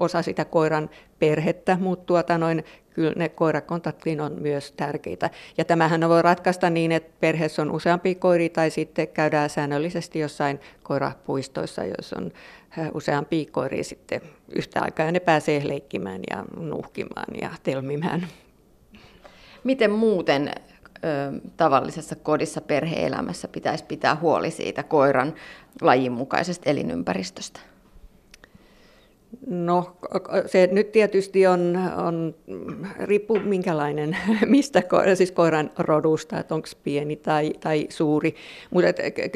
[0.00, 5.30] osa sitä koiran perhettä, mutta tuota noin, kyllä ne koirakontaktiin on myös tärkeitä.
[5.58, 10.60] Ja tämähän voi ratkaista niin, että perheessä on useampi koiri tai sitten käydään säännöllisesti jossain
[10.82, 12.32] koirapuistoissa, jos on
[12.94, 18.26] useampi koiri sitten yhtä aikaa ja ne pääsee leikkimään ja nuhkimaan ja telmimään.
[19.64, 20.50] Miten muuten
[21.04, 25.34] ö, tavallisessa kodissa perheelämässä pitäisi pitää huoli siitä koiran
[25.80, 27.60] lajin mukaisesta elinympäristöstä?
[29.46, 29.96] No
[30.46, 32.34] se nyt tietysti on, on
[32.98, 34.16] riippuu minkälainen,
[34.46, 38.34] mistä koira, siis koiran rodusta, että onko pieni tai, tai suuri.
[38.70, 38.86] Mutta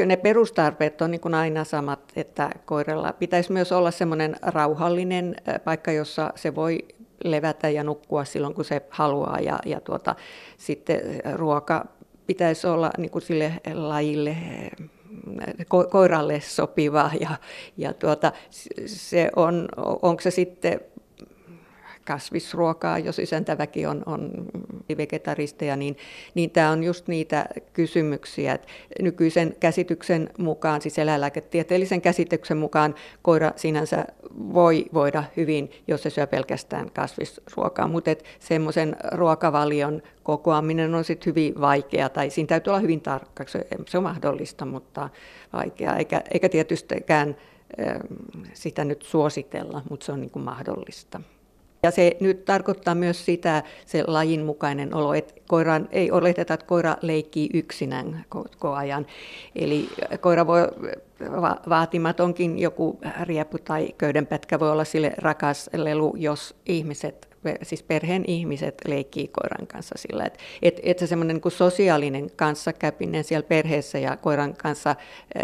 [0.06, 6.32] ne perustarpeet on niin aina samat, että koiralla pitäisi myös olla semmoinen rauhallinen paikka, jossa
[6.34, 6.78] se voi
[7.24, 9.38] levätä ja nukkua silloin, kun se haluaa.
[9.40, 10.14] Ja, ja tuota,
[10.56, 11.00] sitten
[11.34, 11.86] ruoka
[12.26, 14.36] pitäisi olla niin kuin sille lajille
[15.68, 17.36] ko- koiralle sopiva ja,
[17.76, 18.32] ja tuota,
[18.86, 19.68] se on,
[20.02, 20.80] onko se sitten
[22.06, 24.30] kasvisruokaa, jos isäntäväki on, on
[24.96, 25.96] vegetaristeja, niin,
[26.34, 28.54] niin tämä on just niitä kysymyksiä.
[28.54, 28.68] Että
[29.00, 34.04] nykyisen käsityksen mukaan, siis eläinlääketieteellisen käsityksen mukaan, koira sinänsä
[34.54, 41.60] voi voida hyvin, jos se syö pelkästään kasvisruokaa, mutta semmoisen ruokavalion kokoaminen on sitten hyvin
[41.60, 45.08] vaikea, tai siinä täytyy olla hyvin tarkka, se, se on mahdollista, mutta
[45.52, 47.36] vaikeaa, eikä, eikä tietystikään
[48.52, 51.20] sitä nyt suositella, mutta se on niin kuin mahdollista.
[51.84, 56.66] Ja se nyt tarkoittaa myös sitä, se lajin mukainen olo, että koiran, ei oleteta, että
[56.66, 59.06] koira leikkii yksinään koko ajan.
[59.56, 59.88] Eli
[60.20, 60.68] koira voi,
[61.40, 68.24] va- vaatimatonkin joku riepu tai köydenpätkä voi olla sille rakas lelu, jos ihmiset siis perheen
[68.26, 73.98] ihmiset leikkii koiran kanssa sillä, että et, et se semmoinen niin sosiaalinen kanssakäpinen siellä perheessä
[73.98, 74.96] ja koiran kanssa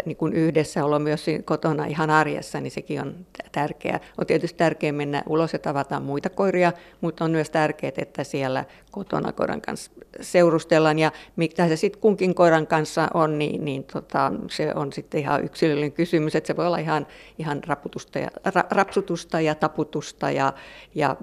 [0.05, 3.15] niin kuin yhdessäolo myös kotona ihan arjessa, niin sekin on
[3.51, 3.99] tärkeää.
[4.17, 8.65] On tietysti tärkeää mennä ulos ja tavata muita koiria, mutta on myös tärkeää, että siellä
[8.91, 14.31] kotona koiran kanssa seurustellaan ja mitä se sitten kunkin koiran kanssa on, niin, niin tota,
[14.49, 17.07] se on sitten ihan yksilöllinen kysymys, että se voi olla ihan,
[17.39, 20.53] ihan raputusta ja, ra, rapsutusta ja taputusta ja,
[20.95, 21.15] ja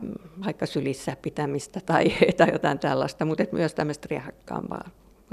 [0.45, 2.05] vaikka sylissä pitämistä tai,
[2.37, 4.91] tai jotain tällaista, mutta myös tämmöistä riehakkaampaa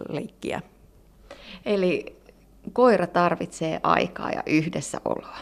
[0.09, 0.61] leikkiä.
[1.65, 2.15] Eli
[2.73, 5.37] koira tarvitsee aikaa ja yhdessäoloa.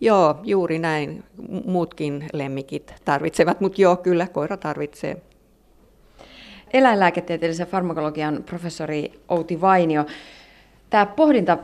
[0.00, 1.24] Joo, juuri näin.
[1.64, 5.22] Muutkin lemmikit tarvitsevat, mutta joo, kyllä koira tarvitsee.
[6.72, 10.06] Eläinlääketieteellisen farmakologian professori Outi Vainio,
[10.90, 11.58] tämä pohdinta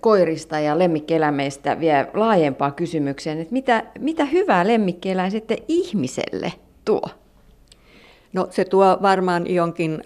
[0.00, 6.52] koirista ja lemmikkieläimeistä vie laajempaa kysymykseen, että mitä, mitä hyvää lemmikkieläin sitten ihmiselle
[6.84, 7.08] tuo?
[8.32, 10.02] No se tuo varmaan jonkin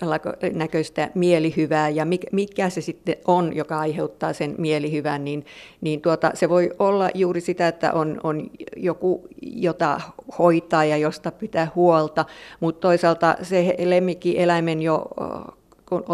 [0.52, 5.46] näköistä mielihyvää ja mikä se sitten on, joka aiheuttaa sen mielihyvän, niin,
[5.80, 10.00] niin tuota, se voi olla juuri sitä, että on, on joku, jota
[10.38, 12.24] hoitaa ja josta pitää huolta,
[12.60, 15.06] mutta toisaalta se lemmikkieläimen jo
[15.88, 16.04] kun,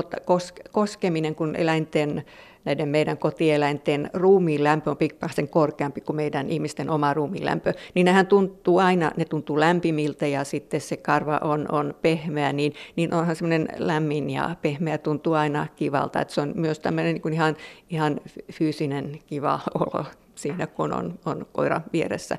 [0.72, 2.25] koskeminen, kun eläinten
[2.64, 8.05] näiden meidän kotieläinten ruumiin lämpö on pikkasen korkeampi kuin meidän ihmisten oma ruumiin lämpö, niin
[8.05, 13.14] nehän tuntuu aina, ne tuntuu lämpimiltä ja sitten se karva on, on pehmeä, niin, niin
[13.14, 17.57] onhan semmoinen lämmin ja pehmeä tuntuu aina kivalta, että se on myös tämmöinen niin ihan,
[17.90, 18.20] ihan
[18.53, 22.38] fyysinen kiva olo siinä, kun on, on koira vieressä.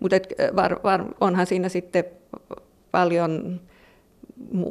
[0.00, 0.16] Mutta
[0.56, 2.04] var, var, onhan siinä sitten
[2.90, 3.60] paljon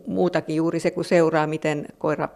[0.08, 0.56] muutakin.
[0.56, 2.30] Juuri se, kun seuraa, miten koira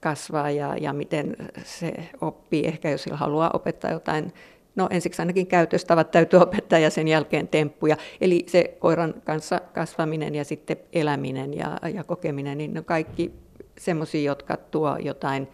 [0.00, 2.66] kasvaa ja, ja miten se oppii.
[2.66, 4.32] Ehkä jos sillä haluaa opettaa jotain,
[4.76, 7.96] no ensiksi ainakin käytöstavat täytyy opettaa ja sen jälkeen temppuja.
[8.20, 13.32] Eli se koiran kanssa kasvaminen ja sitten eläminen ja, ja kokeminen, niin ne kaikki
[13.78, 15.48] semmoisia, jotka tuo jotain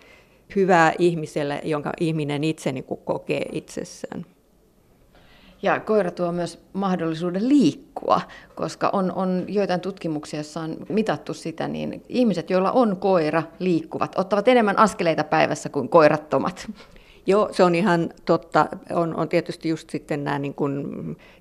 [0.56, 4.26] hyvää ihmiselle, jonka ihminen itse niin kokee itsessään.
[5.64, 8.20] Ja koira tuo myös mahdollisuuden liikkua,
[8.54, 14.18] koska on, on joitain tutkimuksia, joissa on mitattu sitä, niin ihmiset, joilla on koira, liikkuvat,
[14.18, 16.70] ottavat enemmän askeleita päivässä kuin koirattomat.
[17.26, 18.66] Joo, se on ihan totta.
[18.90, 20.86] On, on tietysti just sitten nämä niin kuin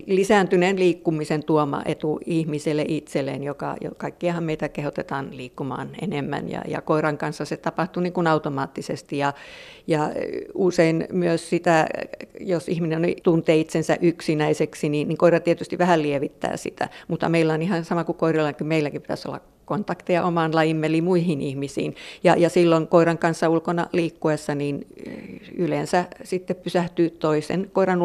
[0.06, 6.82] lisääntyneen liikkumisen tuoma etu ihmiselle itselleen, joka jo kaikkiahan meitä kehotetaan liikkumaan enemmän ja, ja
[6.82, 9.34] koiran kanssa se tapahtuu niin kuin automaattisesti ja,
[9.88, 10.10] ja
[10.54, 11.88] usein myös sitä,
[12.40, 17.62] jos ihminen tuntee itsensä yksinäiseksi, niin, niin koira tietysti vähän lievittää sitä, mutta meillä on
[17.62, 21.96] ihan sama kuin koirilla, kuin meilläkin pitäisi olla kontakteja omaan lajimme eli muihin ihmisiin.
[22.24, 24.88] Ja, ja silloin koiran kanssa ulkona liikkuessa niin
[25.58, 28.00] yleensä sitten pysähtyy toisen koiran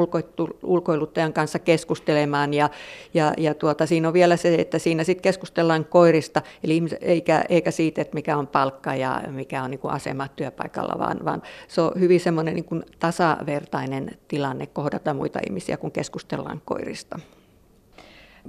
[0.63, 2.55] ulkoiluttajan kanssa keskustelemaan.
[2.55, 2.71] Ja,
[3.15, 7.71] ja, ja tuota, siinä on vielä se, että siinä sitten keskustellaan koirista, eli eikä, eikä
[7.71, 11.81] siitä, että mikä on palkka ja mikä on niin kuin asema työpaikalla, vaan, vaan se
[11.81, 17.19] on hyvin semmoinen niin kuin tasavertainen tilanne kohdata muita ihmisiä, kun keskustellaan koirista.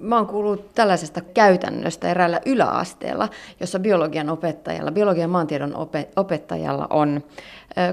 [0.02, 5.76] Mä oon kuullut tällaisesta käytännöstä eräällä yläasteella, jossa biologian opettajalla, biologian maantiedon
[6.16, 7.24] opettajalla on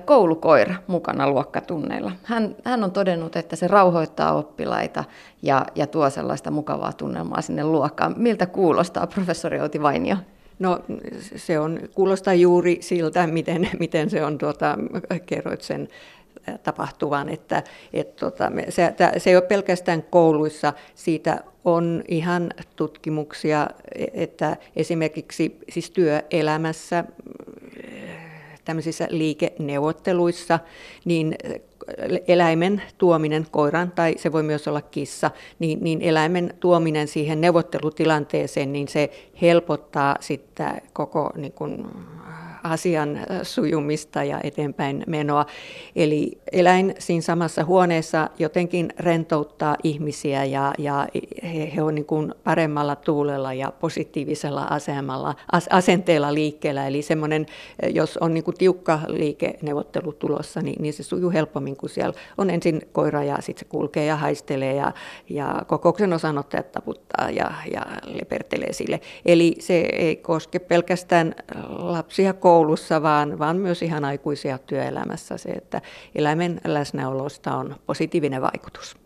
[0.05, 2.13] koulukoira mukana luokkatunneilla.
[2.23, 5.05] Hän, hän on todennut, että se rauhoittaa oppilaita
[5.43, 8.15] ja, ja tuo sellaista mukavaa tunnelmaa sinne luokkaan.
[8.17, 10.17] Miltä kuulostaa, professori Outi Vainio?
[10.59, 10.79] No
[11.37, 14.79] se on, kuulostaa juuri siltä, miten, miten se on, tuota,
[15.27, 15.89] kerroit sen
[16.63, 23.67] tapahtuvan, että et, tota, se, se ei ole pelkästään kouluissa, siitä on ihan tutkimuksia,
[24.15, 27.05] että esimerkiksi siis työelämässä
[28.67, 30.59] tämmöisissä liikeneuvotteluissa,
[31.05, 31.35] niin
[32.29, 38.73] eläimen tuominen, koiran tai se voi myös olla kissa, niin, niin eläimen tuominen siihen neuvottelutilanteeseen,
[38.73, 39.11] niin se
[39.43, 41.87] helpottaa sitten koko niin kuin,
[42.71, 45.47] asian sujumista ja eteenpäin menoa.
[45.97, 51.07] Eli eläin siinä samassa huoneessa jotenkin rentouttaa ihmisiä ja, ja
[51.43, 56.87] he, he on niin kuin paremmalla tuulella ja positiivisella asemalla, as, asenteella liikkeellä.
[56.87, 57.47] Eli semmoinen,
[57.95, 62.51] jos on niin kuin tiukka liikeneuvottelu tulossa, niin, niin se sujuu helpommin, kun siellä on
[62.51, 64.93] ensin koira ja sitten se kulkee ja haistelee ja,
[65.29, 69.01] ja kokouksen osanottajat taputtaa ja, ja lepertelee sille.
[69.27, 71.35] Eli se ei koske pelkästään
[71.69, 75.81] lapsia koulussa, vaan, vaan myös ihan aikuisia työelämässä se, että
[76.15, 78.97] eläimen läsnäolosta on positiivinen vaikutus.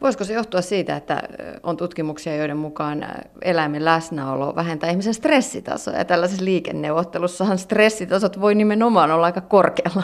[0.00, 1.22] Voisiko se johtua siitä, että
[1.62, 3.06] on tutkimuksia, joiden mukaan
[3.42, 10.02] eläimen läsnäolo vähentää ihmisen stressitasoa, ja tällaisessa liikenneuvottelussahan stressitasot voi nimenomaan olla aika korkealla?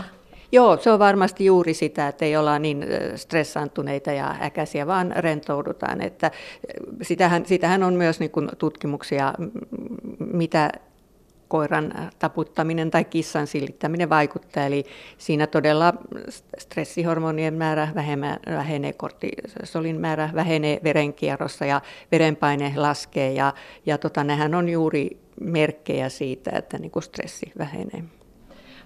[0.53, 6.01] Joo, se on varmasti juuri sitä, että ei olla niin stressaantuneita ja äkäisiä, vaan rentoudutaan.
[6.01, 6.31] Että
[7.03, 9.35] sitähän, sitähän on myös niin kuin tutkimuksia,
[10.19, 10.71] mitä
[11.55, 14.67] koiran taputtaminen tai kissan silittäminen vaikuttaa.
[14.67, 14.85] Eli
[15.19, 15.95] siinä todella
[16.59, 17.89] stressihormonien määrä
[18.47, 21.81] vähenee, kortisolin määrä vähenee verenkierrossa ja
[22.13, 23.33] verenpaine laskee.
[23.33, 23.53] Ja,
[23.87, 28.05] ja tota, nehän on juuri merkkejä siitä, että niin kuin stressi vähenee.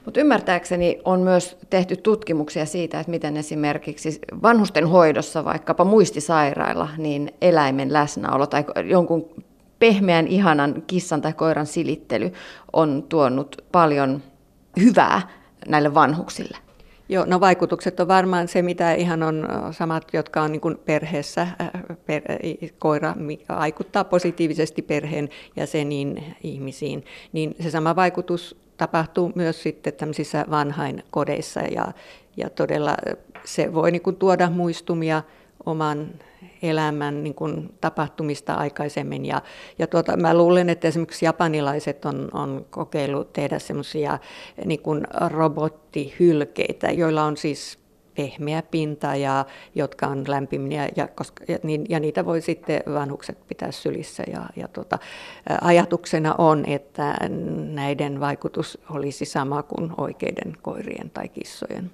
[0.04, 7.32] Mutta ymmärtääkseni on myös tehty tutkimuksia siitä, että miten esimerkiksi vanhusten hoidossa, vaikkapa muistisairailla, niin
[7.40, 9.30] eläimen läsnäolo tai jonkun
[9.78, 12.32] pehmeän, ihanan kissan tai koiran silittely
[12.72, 14.22] on tuonut paljon
[14.80, 15.28] hyvää
[15.68, 16.58] näille vanhuksille.
[17.08, 21.48] Joo, no vaikutukset on varmaan se, mitä ihan on samat, jotka on niin perheessä.
[22.06, 22.22] Per,
[22.78, 23.14] koira
[23.48, 27.04] vaikuttaa positiivisesti perheen jäseniin ihmisiin.
[27.32, 31.92] Niin se sama vaikutus tapahtuu myös sitten tämmöisissä vanhainkodeissa ja,
[32.36, 32.96] ja todella
[33.44, 35.22] se voi niin tuoda muistumia
[35.66, 36.08] oman
[36.62, 39.24] elämän niin kuin, tapahtumista aikaisemmin.
[39.24, 39.42] Ja,
[39.78, 44.18] ja tuota, mä luulen, että esimerkiksi japanilaiset on, on kokeillut tehdä semmoisia
[44.64, 44.80] niin
[45.28, 47.78] robottihylkeitä, joilla on siis
[48.16, 53.46] pehmeä pinta ja jotka on lämpimiä ja, koska, ja, niin, ja niitä voi sitten vanhukset
[53.46, 54.22] pitää sylissä.
[54.32, 54.98] Ja, ja tota,
[55.60, 57.14] ajatuksena on, että
[57.70, 61.90] näiden vaikutus olisi sama kuin oikeiden koirien tai kissojen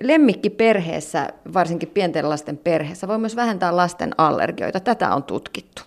[0.00, 4.80] lemmikkiperheessä, varsinkin pienten lasten perheessä, voi myös vähentää lasten allergioita.
[4.80, 5.82] Tätä on tutkittu.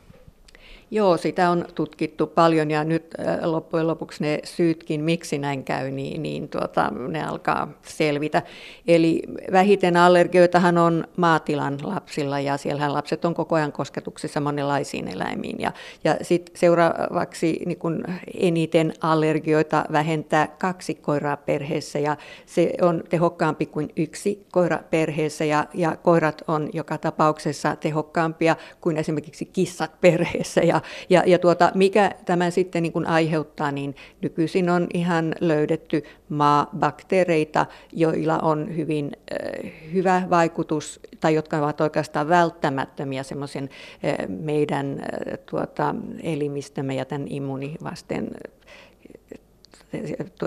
[0.91, 5.91] Joo, sitä on tutkittu paljon ja nyt äh, loppujen lopuksi ne syytkin, miksi näin käy,
[5.91, 8.41] niin, niin tuota, ne alkaa selvitä.
[8.87, 9.21] Eli
[9.51, 15.55] vähiten allergioitahan on maatilan lapsilla ja siellähän lapset on koko ajan kosketuksissa monenlaisiin eläimiin.
[15.59, 15.71] Ja,
[16.03, 23.65] ja sitten seuraavaksi niin kun eniten allergioita vähentää kaksi koiraa perheessä ja se on tehokkaampi
[23.65, 30.61] kuin yksi koira perheessä ja, ja koirat on joka tapauksessa tehokkaampia kuin esimerkiksi kissat perheessä.
[30.61, 30.76] Ja
[31.09, 37.65] ja, ja tuota, mikä tämä sitten niin kuin aiheuttaa, niin nykyisin on ihan löydetty maabakteereita,
[37.93, 43.69] joilla on hyvin äh, hyvä vaikutus, tai jotka ovat oikeastaan välttämättömiä semmoisen
[44.05, 48.31] äh, meidän äh, tuota, elimistömme ja tämän immunivasten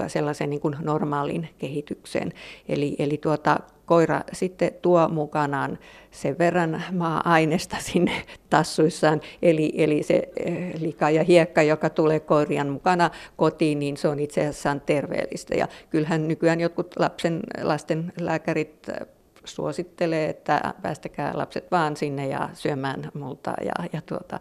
[0.06, 2.32] sellaisen niin kuin normaalin kehitykseen.
[2.68, 5.78] Eli, eli tuota, koira sitten tuo mukanaan
[6.10, 8.12] sen verran maa-aineesta sinne
[8.50, 14.08] tassuissaan, eli, eli se eh, lika ja hiekka, joka tulee koirian mukana kotiin, niin se
[14.08, 15.54] on itse asiassa terveellistä.
[15.54, 19.06] Ja kyllähän nykyään jotkut lapsen, lasten lääkärit eh,
[19.44, 23.54] suosittelee, että päästäkää lapset vaan sinne ja syömään multa.
[23.64, 24.40] Ja, ja tuota,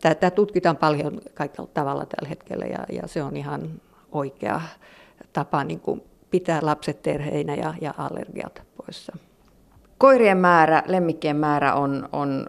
[0.00, 3.80] tätä tutkitaan paljon kaikilla tavalla tällä hetkellä ja, ja se on ihan
[4.12, 4.60] oikea
[5.32, 9.16] tapa niin kuin pitää lapset terheinä ja, ja allergiat poissa.
[9.98, 12.46] Koirien määrä, lemmikkien määrä on, on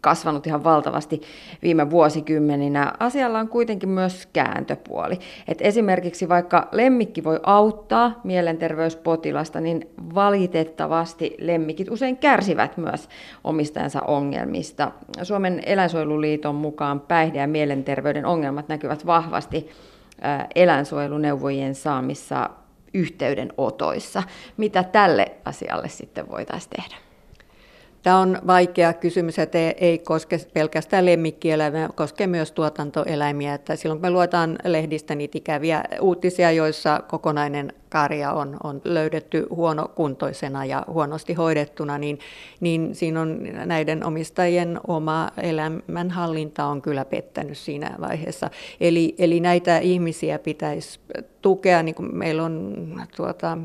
[0.00, 1.20] kasvanut ihan valtavasti
[1.62, 2.92] viime vuosikymmeninä.
[2.98, 5.18] Asialla on kuitenkin myös kääntöpuoli.
[5.48, 13.08] Et esimerkiksi vaikka lemmikki voi auttaa mielenterveyspotilasta, niin valitettavasti lemmikit usein kärsivät myös
[13.44, 14.92] omistajansa ongelmista.
[15.22, 19.70] Suomen eläinsuojeluliiton mukaan päihde- ja mielenterveyden ongelmat näkyvät vahvasti
[20.54, 22.50] eläinsuojeluneuvojien saamissa
[22.94, 24.22] yhteydenotoissa.
[24.56, 27.09] Mitä tälle asialle sitten voitaisiin tehdä?
[28.02, 33.54] Tämä on vaikea kysymys, että ei koske pelkästään lemmikkieläimiä, koskee myös tuotantoeläimiä.
[33.54, 39.46] Että silloin kun me luetaan lehdistä niitä ikäviä uutisia, joissa kokonainen karja on, on löydetty
[39.50, 42.18] huonokuntoisena ja huonosti hoidettuna, niin,
[42.60, 48.50] niin siinä on näiden omistajien oma elämänhallinta on kyllä pettänyt siinä vaiheessa.
[48.80, 51.00] Eli, eli näitä ihmisiä pitäisi
[51.42, 53.58] tukea, niin kuin meillä on tuota,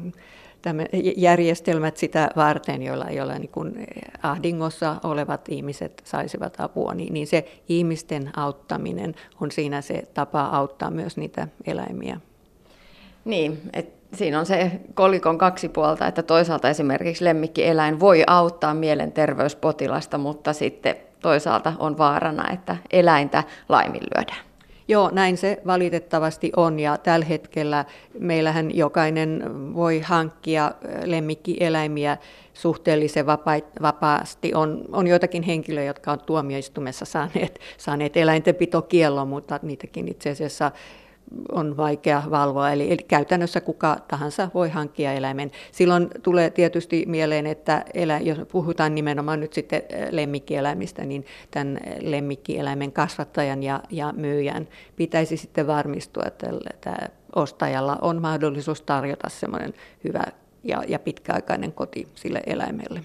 [1.18, 3.88] järjestelmät sitä varten, joilla, joilla niin kuin
[4.24, 10.92] ahdingossa olevat ihmiset saisivat apua, niin, niin se ihmisten auttaminen on siinä se tapa auttaa
[10.92, 12.20] myös niitä eläimiä.
[13.26, 20.18] Niin, että siinä on se kolikon kaksi puolta, että toisaalta esimerkiksi lemmikkieläin voi auttaa mielenterveyspotilasta,
[20.18, 24.55] mutta sitten toisaalta on vaarana, että eläintä laiminlyödään.
[24.88, 27.86] Joo, näin se valitettavasti on ja tällä hetkellä
[28.20, 29.44] meillähän jokainen
[29.76, 30.72] voi hankkia
[31.04, 32.18] lemmikkieläimiä
[32.54, 33.26] suhteellisen
[33.82, 34.54] vapaasti.
[34.54, 40.72] On, on joitakin henkilöitä, jotka on tuomioistumessa saaneet, saaneet eläintenpitokiellon, mutta niitäkin itse asiassa
[41.52, 42.72] on vaikea valvoa.
[42.72, 45.52] Eli, eli käytännössä kuka tahansa voi hankkia eläimen.
[45.72, 52.92] Silloin tulee tietysti mieleen, että elä, jos puhutaan nimenomaan nyt sitten lemmikkieläimistä, niin tämän lemmikkieläimen
[52.92, 56.48] kasvattajan ja, ja myyjän pitäisi sitten varmistua, että
[56.82, 56.98] tämä
[57.36, 59.74] ostajalla on mahdollisuus tarjota semmoinen
[60.04, 60.24] hyvä
[60.64, 63.02] ja, ja pitkäaikainen koti sille eläimelle.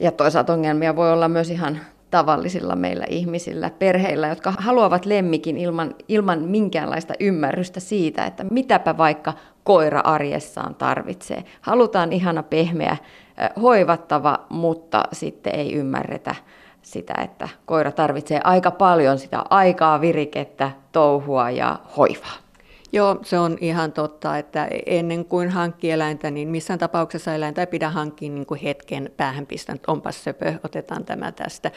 [0.00, 1.80] Ja toisaalta ongelmia voi olla myös ihan
[2.14, 9.32] tavallisilla meillä ihmisillä, perheillä, jotka haluavat lemmikin ilman, ilman minkäänlaista ymmärrystä siitä, että mitäpä vaikka
[9.64, 11.44] koira arjessaan tarvitsee.
[11.60, 12.96] Halutaan ihana pehmeä,
[13.62, 16.34] hoivattava, mutta sitten ei ymmärretä
[16.82, 22.43] sitä, että koira tarvitsee aika paljon sitä aikaa, virikettä, touhua ja hoivaa.
[22.94, 27.66] Joo, se on ihan totta, että ennen kuin hankkii eläintä, niin missään tapauksessa eläintä ei
[27.66, 31.70] pidä hankkia niin kuin hetken päähän pistän, että onpas söpö, otetaan tämä tästä.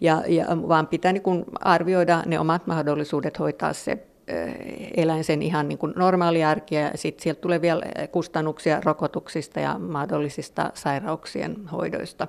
[0.00, 3.98] Ja, ja, vaan pitää niin kuin arvioida ne omat mahdollisuudet hoitaa se
[4.96, 9.78] eläin sen ihan niin kuin normaali arki ja sitten sieltä tulee vielä kustannuksia rokotuksista ja
[9.78, 12.28] mahdollisista sairauksien hoidoista.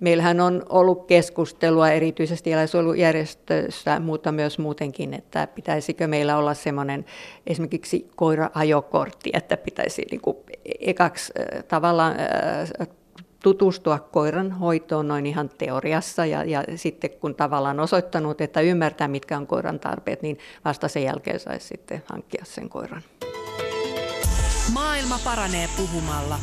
[0.00, 7.04] Meillähän on ollut keskustelua erityisesti eläinsuojelujärjestössä, mutta myös muutenkin, että pitäisikö meillä olla semmoinen
[7.46, 10.36] esimerkiksi koira-ajokortti, että pitäisi niin kuin
[10.80, 11.32] ekaksi
[11.68, 12.16] tavallaan
[13.42, 19.36] tutustua koiran hoitoon noin ihan teoriassa ja, ja sitten kun tavallaan osoittanut, että ymmärtää mitkä
[19.36, 23.02] on koiran tarpeet, niin vasta sen jälkeen saisi sitten hankkia sen koiran.
[24.72, 26.38] Maailma paranee puhumalla.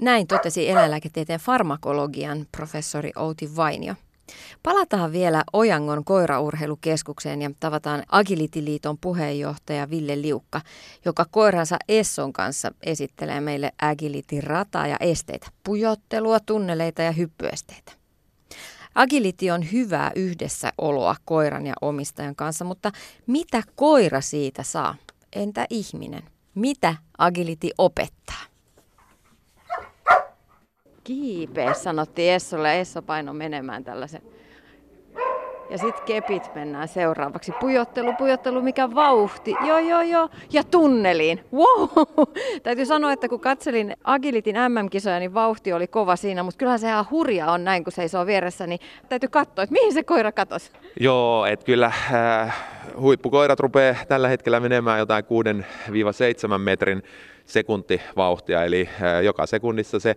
[0.00, 3.94] Näin totesi eläinlääketieteen farmakologian professori Outi Vainio.
[4.62, 10.60] Palataan vielä Ojangon koiraurheilukeskukseen ja tavataan Agility-liiton puheenjohtaja Ville Liukka,
[11.04, 17.92] joka koiransa Esson kanssa esittelee meille Agility-rataa ja esteitä, pujottelua, tunneleita ja hyppyesteitä.
[18.94, 22.92] Agility on hyvää yhdessäoloa koiran ja omistajan kanssa, mutta
[23.26, 24.94] mitä koira siitä saa?
[25.32, 26.22] Entä ihminen?
[26.54, 28.53] Mitä agility opettaa?
[31.04, 34.22] Kiipeä, sanottiin Essolle Esso paino menemään tällaisen
[35.70, 37.52] ja sitten kepit mennään seuraavaksi.
[37.60, 39.54] Pujottelu, pujottelu, mikä vauhti.
[39.66, 40.28] Joo, joo, joo.
[40.52, 41.44] Ja tunneliin.
[41.52, 41.88] Wow!
[42.62, 46.42] Täytyy sanoa, että kun katselin Agilitin MM-kisoja, niin vauhti oli kova siinä.
[46.42, 48.66] Mutta kyllähän se ihan hurja on näin, kun seisoo vieressä.
[48.66, 50.70] Niin täytyy katsoa, että mihin se koira katosi.
[51.00, 52.56] Joo, että kyllä äh,
[53.00, 55.24] huippukoirat rupeaa tällä hetkellä menemään jotain
[56.54, 57.02] 6-7 metrin
[57.44, 58.64] sekuntivauhtia.
[58.64, 60.16] Eli äh, joka sekunnissa se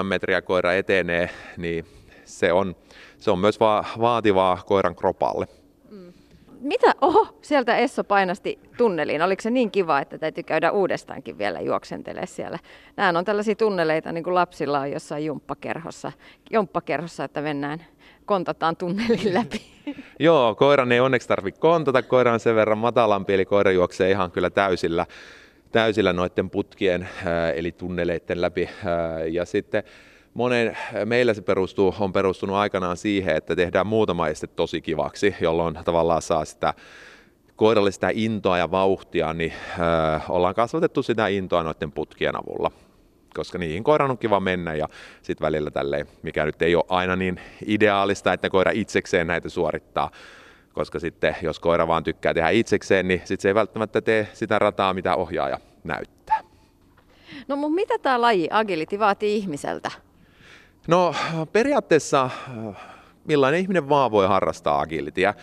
[0.00, 1.84] 6-7 metriä koira etenee, niin
[2.24, 2.76] se on
[3.18, 5.46] se on myös va- vaativaa koiran kropalle.
[5.90, 6.12] Mm.
[6.60, 6.94] Mitä?
[7.00, 9.22] Oho, sieltä Esso painasti tunneliin.
[9.22, 12.58] Oliko se niin kiva, että täytyy käydä uudestaankin vielä juoksentele siellä?
[12.96, 16.12] Nämä on tällaisia tunneleita, niin kuin lapsilla on jossain jumppakerhossa,
[16.52, 17.86] jumppakerhossa että mennään
[18.24, 19.62] kontataan tunnelin läpi.
[20.20, 22.02] Joo, koiran ei onneksi tarvitse kontata.
[22.02, 25.06] Koira on sen verran matalampi, eli koira juoksee ihan kyllä täysillä,
[25.72, 27.08] täysillä noiden putkien,
[27.54, 28.68] eli tunneleiden läpi.
[29.30, 29.82] Ja sitten
[30.34, 35.78] monen, meillä se perustuu, on perustunut aikanaan siihen, että tehdään muutama este tosi kivaksi, jolloin
[35.84, 36.74] tavallaan saa sitä
[37.56, 42.70] koiralle sitä intoa ja vauhtia, niin ö, ollaan kasvatettu sitä intoa noiden putkien avulla
[43.34, 44.88] koska niihin koiran on kiva mennä ja
[45.22, 50.10] sitten välillä tälleen, mikä nyt ei ole aina niin ideaalista, että koira itsekseen näitä suorittaa,
[50.76, 54.58] koska sitten jos koira vaan tykkää tehdä itsekseen, niin sitten se ei välttämättä tee sitä
[54.58, 56.40] rataa, mitä ohjaaja näyttää.
[57.48, 59.90] No mutta mitä tämä laji agility vaatii ihmiseltä?
[60.88, 61.14] No
[61.52, 62.76] periaatteessa äh,
[63.24, 65.34] millainen ihminen vaan voi harrastaa agilityä.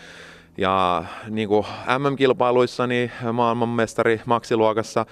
[0.58, 1.66] Ja niin kuin
[1.98, 5.06] MM-kilpailuissa niin maailmanmestari maksiluokassa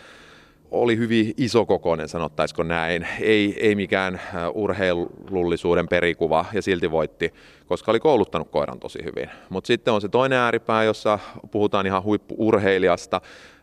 [0.72, 3.06] oli hyvin isokokoinen, sanottaisiko näin.
[3.20, 7.34] Ei, ei mikään äh, urheilullisuuden perikuva ja silti voitti,
[7.66, 9.30] koska oli kouluttanut koiran tosi hyvin.
[9.48, 11.18] Mutta sitten on se toinen ääripää, jossa
[11.50, 13.20] puhutaan ihan huippuurheilijasta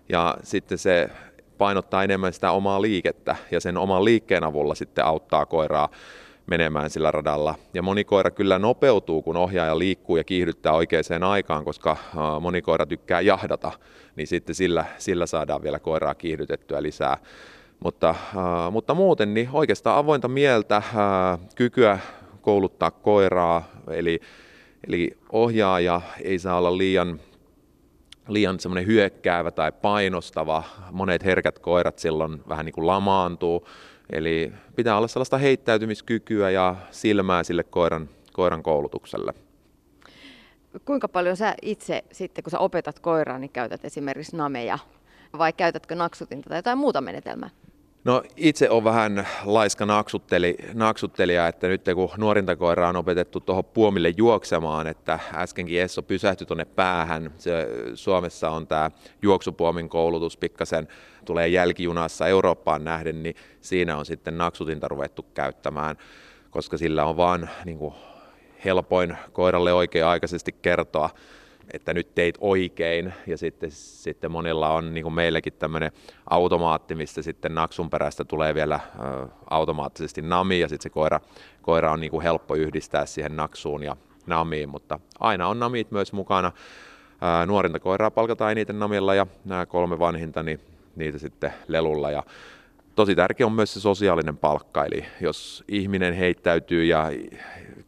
[0.10, 1.10] ja sitten se
[1.58, 5.90] painottaa enemmän sitä omaa liikettä ja sen oman liikkeen avulla sitten auttaa koiraa
[6.50, 7.56] menemään sillä radalla.
[7.74, 11.98] Ja moni koira kyllä nopeutuu, kun ohjaaja liikkuu ja kiihdyttää oikeaan aikaan, koska
[12.42, 13.72] moni koira tykkää jahdata,
[14.16, 17.18] niin sitten sillä, sillä saadaan vielä koiraa kiihdytettyä lisää.
[17.80, 18.16] Mutta,
[18.72, 20.82] mutta muuten niin oikeastaan avointa mieltä,
[21.56, 22.00] kykyä
[22.42, 24.20] kouluttaa koiraa, eli,
[24.88, 27.20] eli ohjaaja ei saa olla liian
[28.28, 30.64] liian semmoinen hyökkäävä tai painostava.
[30.92, 33.68] Monet herkät koirat silloin vähän niin kuin lamaantuu.
[34.10, 39.34] Eli pitää olla sellaista heittäytymiskykyä ja silmää sille koiran, koiran koulutukselle.
[40.86, 44.80] Kuinka paljon sä itse sitten, kun sä opetat koiraa, niin käytät esimerkiksi nameja
[45.38, 47.50] vai käytätkö naksutinta tai jotain muuta menetelmää?
[48.04, 53.66] No itse on vähän laiska naksutteli, naksuttelija, että nyt kun nuorinta koiraa on opetettu tuohon
[53.66, 57.32] puomille juoksemaan, että äskenkin Esso pysähtyi tuonne päähän.
[57.38, 58.92] Se, Suomessa on tämä
[59.22, 60.88] juoksupuomin koulutus pikkasen
[61.26, 65.96] tulee jälkijunassa Eurooppaan nähden, niin siinä on sitten naksutinta ruvettu käyttämään,
[66.50, 67.94] koska sillä on vaan niin kuin,
[68.66, 71.10] helpoin koiralle oikea-aikaisesti kertoa,
[71.74, 73.14] että nyt teit oikein.
[73.28, 75.92] Ja sitten, sitten monilla on, niin kuin meilläkin, tämmöinen
[76.30, 78.80] automaatti, mistä sitten naksun perästä tulee vielä ä,
[79.50, 81.20] automaattisesti nami, ja sitten se koira,
[81.62, 86.14] koira on niin kuin helppo yhdistää siihen naksuun ja namiin, mutta aina on namit myös
[86.14, 86.52] mukana.
[87.46, 90.60] Nuorinta koiraa palkataan eniten namilla, ja nämä kolme vanhinta, niin
[90.96, 92.12] niitä sitten lelulla.
[92.12, 92.24] Ja
[92.96, 97.12] tosi tärkeä on myös se sosiaalinen palkka, eli jos ihminen heittäytyy ja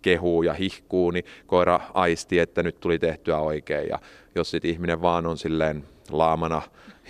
[0.01, 3.89] kehuu ja hihkuu, niin koira aisti, että nyt tuli tehtyä oikein.
[3.89, 3.99] Ja
[4.35, 6.61] jos sitten ihminen vaan on silleen laamana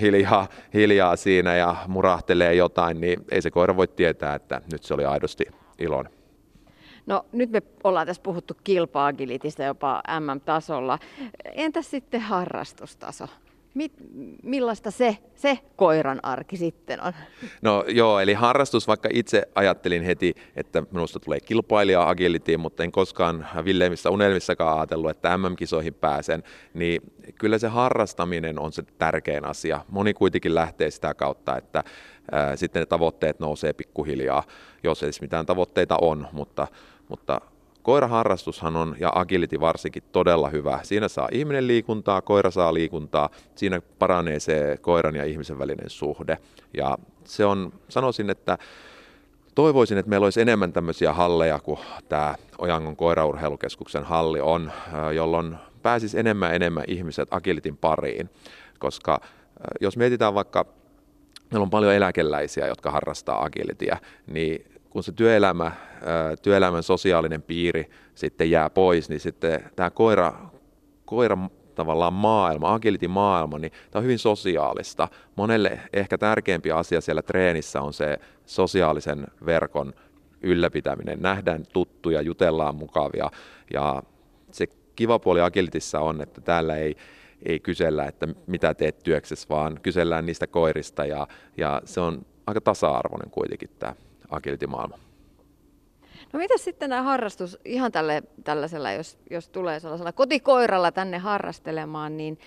[0.02, 4.94] hiljaa, hiljaa siinä ja murahtelee jotain, niin ei se koira voi tietää, että nyt se
[4.94, 5.46] oli aidosti
[5.80, 6.14] iloinen.
[7.06, 11.00] No nyt me ollaan tässä puhuttu kilpa-agilitista jopa MM-tasolla.
[11.46, 13.28] Entäs sitten harrastustaso?
[13.74, 13.94] Mit,
[14.44, 17.14] millaista se, se koiran arki sitten on?
[17.62, 22.92] No joo, eli harrastus, vaikka itse ajattelin heti, että minusta tulee kilpailija agilitiin, mutta en
[22.92, 26.44] koskaan villeimmissä unelmissakaan ajatellut, että MM-kisoihin pääsen,
[26.74, 27.02] niin
[27.40, 29.82] kyllä se harrastaminen on se tärkein asia.
[29.90, 31.84] Moni kuitenkin lähtee sitä kautta, että
[32.32, 34.44] ää, sitten ne tavoitteet nousee pikkuhiljaa,
[34.84, 36.68] jos edes mitään tavoitteita on, mutta,
[37.10, 37.42] mutta
[37.84, 40.80] Koiraharrastushan on, ja agility varsinkin, todella hyvä.
[40.84, 46.38] Siinä saa ihminen liikuntaa, koira saa liikuntaa, siinä paranee se koiran ja ihmisen välinen suhde.
[46.78, 48.58] Ja se on, sanoisin, että
[49.56, 51.80] toivoisin, että meillä olisi enemmän tämmöisiä halleja kuin
[52.10, 54.72] tämä Ojangon koiraurheilukeskuksen halli on,
[55.16, 58.30] jolloin pääsisi enemmän enemmän ihmiset agilitin pariin.
[58.80, 59.22] Koska
[59.82, 60.66] jos mietitään vaikka,
[61.52, 65.72] meillä on paljon eläkeläisiä, jotka harrastaa agilitia, niin kun se työelämä,
[66.42, 70.34] työelämän sosiaalinen piiri sitten jää pois, niin sitten tämä koira,
[71.06, 71.38] koira
[71.76, 75.08] tavallaan maailma, agility-maailma, niin tämä on hyvin sosiaalista.
[75.36, 79.94] Monelle ehkä tärkeämpi asia siellä treenissä on se sosiaalisen verkon
[80.42, 81.22] ylläpitäminen.
[81.22, 83.30] Nähdään tuttuja, jutellaan mukavia
[83.74, 84.04] ja
[84.52, 86.96] se kiva puoli agilitissa on, että täällä ei,
[87.46, 91.28] ei kysellä, että mitä teet työksessä, vaan kysellään niistä koirista ja,
[91.58, 93.96] ja se on aika tasa-arvoinen kuitenkin tämä
[94.32, 94.98] agility-maailma.
[96.34, 102.18] No mitä sitten tämä harrastus ihan tälle, tällaisella, jos, jos tulee sellaisella kotikoiralla tänne harrastelemaan,
[102.18, 102.40] niin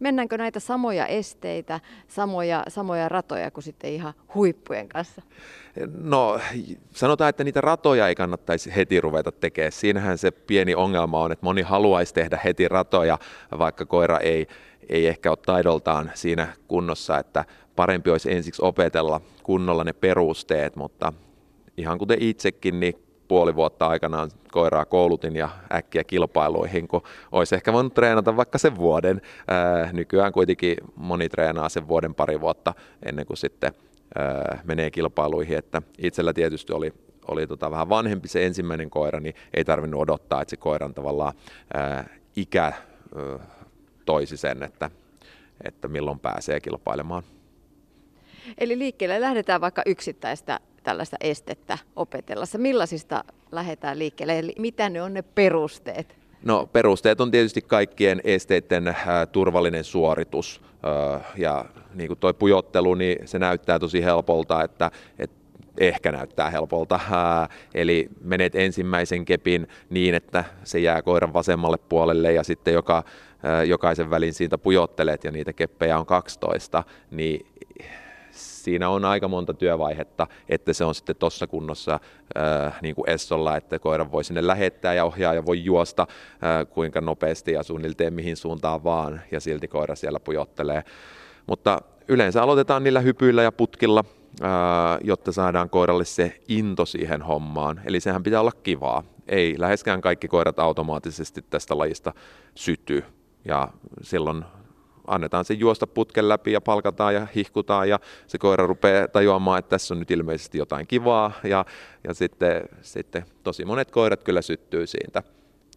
[0.00, 5.22] mennäänkö näitä samoja esteitä, samoja, samoja ratoja kuin sitten ihan huippujen kanssa?
[6.00, 6.40] No
[6.90, 9.72] sanotaan, että niitä ratoja ei kannattaisi heti ruveta tekemään.
[9.72, 13.18] Siinähän se pieni ongelma on, että moni haluaisi tehdä heti ratoja,
[13.58, 14.46] vaikka koira ei,
[14.88, 17.44] ei ehkä ole taidoltaan siinä kunnossa, että
[17.76, 21.12] parempi olisi ensiksi opetella kunnolla ne perusteet, mutta
[21.76, 22.94] ihan kuten itsekin, niin
[23.28, 28.76] puoli vuotta aikanaan koiraa koulutin ja äkkiä kilpailuihin, kun olisi ehkä voinut treenata vaikka sen
[28.76, 29.20] vuoden.
[29.48, 33.72] Ää, nykyään kuitenkin moni treenaa sen vuoden pari vuotta ennen kuin sitten
[34.64, 36.92] menee kilpailuihin, että itsellä tietysti oli
[37.28, 41.32] oli tota vähän vanhempi se ensimmäinen koira, niin ei tarvinnut odottaa, että se koiran tavallaan
[41.74, 42.72] ää, ikä
[44.04, 44.90] toisi sen, että,
[45.64, 47.22] että milloin pääsee kilpailemaan.
[48.58, 52.58] Eli liikkeelle lähdetään vaikka yksittäistä tällaista estettä opetellessa.
[52.58, 54.38] Millaisista lähdetään liikkeelle?
[54.38, 56.16] Eli mitä ne on ne perusteet?
[56.44, 58.96] No perusteet on tietysti kaikkien esteiden äh,
[59.32, 60.60] turvallinen suoritus.
[61.14, 65.36] Äh, ja niin kuin toi pujottelu, niin se näyttää tosi helpolta, että, että
[65.78, 66.94] ehkä näyttää helpolta.
[66.94, 73.04] Äh, eli menet ensimmäisen kepin niin, että se jää koiran vasemmalle puolelle ja sitten joka,
[73.66, 77.46] jokaisen välin siitä pujottelet ja niitä keppejä on 12, niin
[78.30, 82.00] siinä on aika monta työvaihetta, että se on sitten tuossa kunnossa
[82.82, 86.06] niin kuin Essolla, että koira voi sinne lähettää ja ohjaa ja voi juosta
[86.70, 90.84] kuinka nopeasti ja suunnilleen mihin suuntaan vaan ja silti koira siellä pujottelee.
[91.46, 94.04] Mutta yleensä aloitetaan niillä hypyillä ja putkilla,
[95.04, 97.80] jotta saadaan koiralle se into siihen hommaan.
[97.84, 99.02] Eli sehän pitää olla kivaa.
[99.28, 102.12] Ei läheskään kaikki koirat automaattisesti tästä lajista
[102.54, 103.04] syty.
[103.44, 103.68] Ja
[104.02, 104.44] silloin
[105.06, 109.68] annetaan se juosta putken läpi ja palkataan ja hihkutaan ja se koira rupeaa tajuamaan, että
[109.68, 111.64] tässä on nyt ilmeisesti jotain kivaa ja,
[112.04, 115.22] ja sitten, sitten tosi monet koirat kyllä syttyy siitä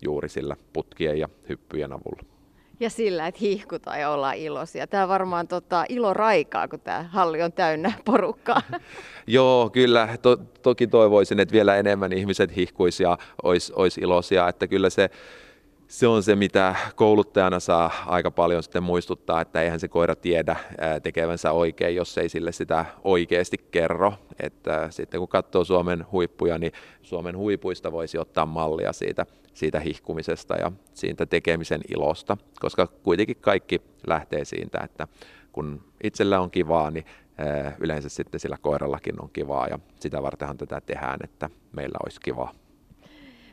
[0.01, 2.38] juuri sillä putkien ja hyppyjen avulla.
[2.80, 4.88] Ja sillä, että hihkutaan ja ollaan iloisia.
[4.88, 8.61] Tämä varmaan tota, ilo raikaa, kun tämä halli on täynnä porukkaa.
[9.28, 10.09] Joo, kyllä.
[10.22, 14.47] To, toki toivoisin, että vielä enemmän ihmiset hihkuisi ja olisi, olisi iloisia.
[14.47, 15.09] Että kyllä se,
[15.88, 20.55] se on se, mitä kouluttajana saa aika paljon sitten muistuttaa, että eihän se koira tiedä
[21.03, 24.13] tekevänsä oikein, jos ei sille sitä oikeasti kerro.
[24.39, 26.71] Että sitten kun katsoo Suomen huippuja, niin
[27.01, 33.81] Suomen huipuista voisi ottaa mallia siitä, siitä hihkumisesta ja siitä tekemisen ilosta, koska kuitenkin kaikki
[34.07, 35.07] lähtee siitä, että
[35.51, 37.05] kun itsellä on kivaa, niin
[37.79, 42.53] yleensä sitten sillä koirallakin on kivaa ja sitä vartenhan tätä tehdään, että meillä olisi kivaa.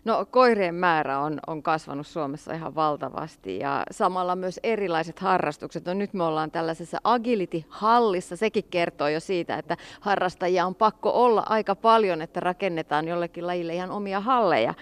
[0.04, 5.84] No koirien määrä on, on kasvanut Suomessa ihan valtavasti ja samalla myös erilaiset harrastukset.
[5.84, 8.36] No nyt me ollaan tällaisessa agility-hallissa.
[8.36, 13.74] Sekin kertoo jo siitä, että harrastajia on pakko olla aika paljon, että rakennetaan jollekin lajille
[13.74, 14.74] ihan omia halleja.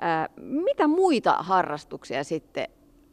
[0.00, 2.68] Ää, mitä muita harrastuksia sitten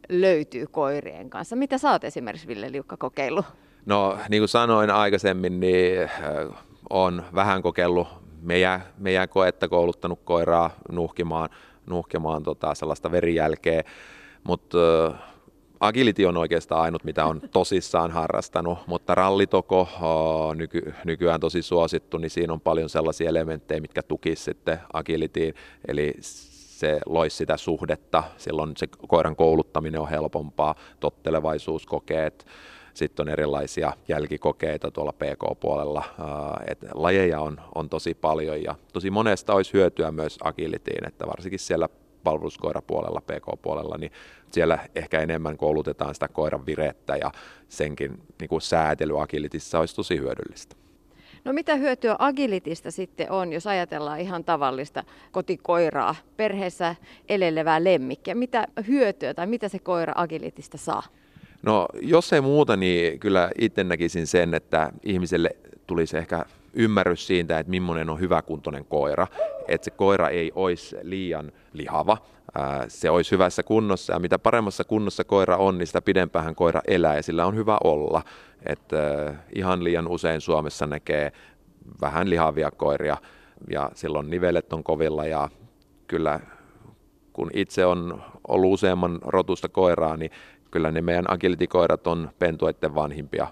[0.08, 1.56] löytyy koirien kanssa?
[1.56, 3.44] Mitä sä oot esimerkiksi Ville Liukka kokeillut?
[3.86, 6.10] No niin kuin sanoin aikaisemmin, niin
[6.90, 11.48] on vähän kokeillut meidän, meidän koetta kouluttanut koiraa nuhkimaan,
[11.86, 13.82] nuhkimaan tota sellaista verijälkeä,
[14.44, 15.22] mutta äh,
[15.80, 19.88] agility on oikeastaan ainut, mitä on tosissaan harrastanut, mutta rallitoko
[20.48, 25.54] on nyky, nykyään tosi suosittu, niin siinä on paljon sellaisia elementtejä, mitkä tukisivat sitten agilityin,
[25.88, 32.46] eli se loisi sitä suhdetta, silloin se koiran kouluttaminen on helpompaa, tottelevaisuuskokeet,
[32.96, 36.04] sitten on erilaisia jälkikokeita tuolla PK-puolella.
[36.66, 41.58] Et lajeja on, on tosi paljon ja tosi monesta olisi hyötyä myös agilitiin, että varsinkin
[41.58, 41.88] siellä
[42.24, 44.12] palveluskoirapuolella, PK-puolella, niin
[44.52, 47.30] siellä ehkä enemmän koulutetaan sitä koiran virettä ja
[47.68, 50.76] senkin niin kuin säätely agilitissa olisi tosi hyödyllistä.
[51.44, 56.94] No mitä hyötyä agilitista sitten on, jos ajatellaan ihan tavallista kotikoiraa, perheessä
[57.28, 58.34] elelevää lemmikkiä?
[58.34, 61.02] Mitä hyötyä tai mitä se koira agilitista saa?
[61.62, 65.50] No jos ei muuta, niin kyllä itse näkisin sen, että ihmiselle
[65.86, 66.44] tulisi ehkä
[66.74, 69.26] ymmärrys siitä, että millainen on hyväkuntoinen koira.
[69.68, 72.18] Että se koira ei olisi liian lihava,
[72.88, 77.16] se olisi hyvässä kunnossa ja mitä paremmassa kunnossa koira on, niin sitä pidempään koira elää
[77.16, 78.22] ja sillä on hyvä olla.
[78.66, 78.96] Että
[79.54, 81.32] ihan liian usein Suomessa näkee
[82.00, 83.16] vähän lihavia koiria
[83.70, 85.48] ja silloin nivelet on kovilla ja
[86.06, 86.40] kyllä
[87.32, 90.30] kun itse on ollut useamman rotusta koiraa, niin
[90.76, 93.46] kyllä ne meidän agility-koirat on pentueiden vanhimpia,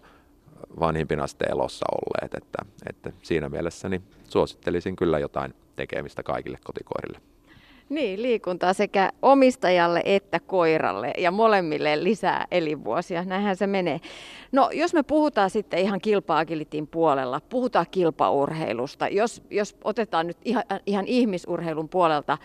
[0.81, 2.59] vanhimpina sitten elossa olleet, että,
[2.89, 7.20] että siinä mielessä niin suosittelisin kyllä jotain tekemistä kaikille kotikoirille.
[7.89, 13.24] Niin, liikuntaa sekä omistajalle että koiralle ja molemmille lisää elinvuosia.
[13.24, 14.01] Näinhän se menee.
[14.53, 19.09] No, jos me puhutaan sitten ihan kilpa-agilitin puolella, puhutaan kilpaurheilusta.
[19.09, 22.39] Jos, jos otetaan nyt ihan, ihan ihmisurheilun puolelta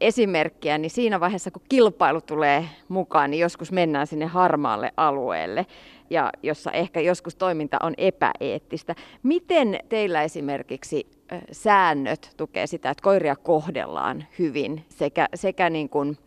[0.00, 5.66] esimerkkiä, niin siinä vaiheessa kun kilpailu tulee mukaan, niin joskus mennään sinne harmaalle alueelle
[6.10, 8.94] ja jossa ehkä joskus toiminta on epäeettistä.
[9.22, 11.06] Miten teillä esimerkiksi
[11.52, 16.18] säännöt tukee sitä, että koiria kohdellaan hyvin sekä, sekä niin kuin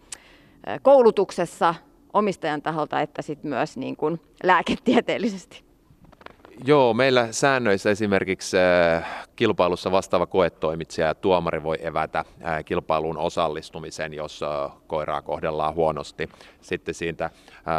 [0.82, 1.76] koulutuksessa
[2.14, 5.69] omistajan taholta että sit myös niin kuin lääketieteellisesti?
[6.66, 14.14] Joo, meillä säännöissä esimerkiksi äh, kilpailussa vastaava koetoimitsija ja tuomari voi evätä äh, kilpailuun osallistumisen,
[14.14, 16.30] jos äh, koiraa kohdellaan huonosti.
[16.62, 17.30] Sitten siitä,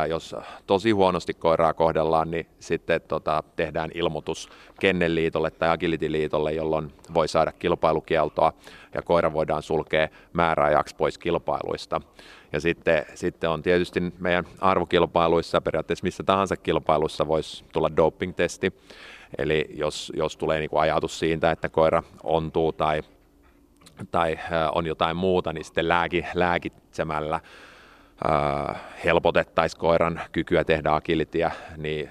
[0.09, 4.49] jos tosi huonosti koiraa kohdellaan, niin sitten tota, tehdään ilmoitus
[4.81, 8.53] Kennelliitolle tai Agility-liitolle, jolloin voi saada kilpailukieltoa
[8.95, 12.01] ja koira voidaan sulkea määräajaksi pois kilpailuista.
[12.53, 18.73] Ja sitten, sitten on tietysti meidän arvokilpailuissa, periaatteessa missä tahansa kilpailussa voisi tulla doping-testi.
[19.39, 23.03] Eli jos, jos tulee niin kuin ajatus siitä, että koira ontuu tai,
[24.11, 24.39] tai
[24.75, 27.41] on jotain muuta, niin sitten lääki, lääkitsemällä
[29.05, 32.11] helpotettaisiin koiran kykyä tehdä agilitia, niin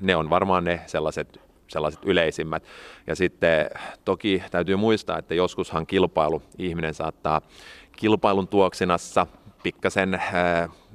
[0.00, 1.40] ne on varmaan ne sellaiset,
[1.74, 2.64] sellaiset yleisimmät.
[3.06, 3.70] Ja sitten
[4.04, 7.40] toki täytyy muistaa, että joskushan kilpailu, ihminen saattaa
[7.96, 9.26] kilpailun tuoksinassa
[9.62, 10.22] pikkasen äh,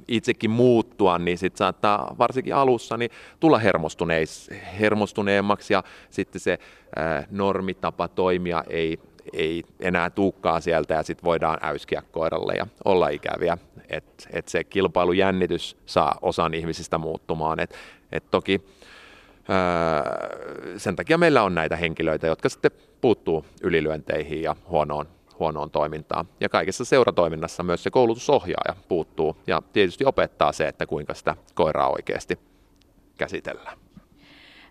[0.08, 3.10] itsekin muuttua, niin sitten saattaa varsinkin alussa niin
[3.40, 4.50] tulla hermostuneis,
[4.80, 6.58] hermostuneemmaksi ja sitten se
[6.98, 8.98] äh, normitapa toimia ei,
[9.32, 13.58] ei enää tuukkaa sieltä ja sitten voidaan äyskiä koiralle ja olla ikäviä.
[13.88, 17.60] että et se kilpailujännitys saa osan ihmisistä muuttumaan.
[17.60, 17.74] Et,
[18.12, 18.60] et toki
[20.76, 22.70] sen takia meillä on näitä henkilöitä, jotka sitten
[23.00, 25.06] puuttuu ylilyönteihin ja huonoon
[25.40, 26.28] huonoon toimintaan.
[26.40, 31.90] Ja kaikessa seuratoiminnassa myös se koulutusohjaaja puuttuu ja tietysti opettaa se, että kuinka sitä koiraa
[31.90, 32.38] oikeasti
[33.18, 33.78] käsitellään.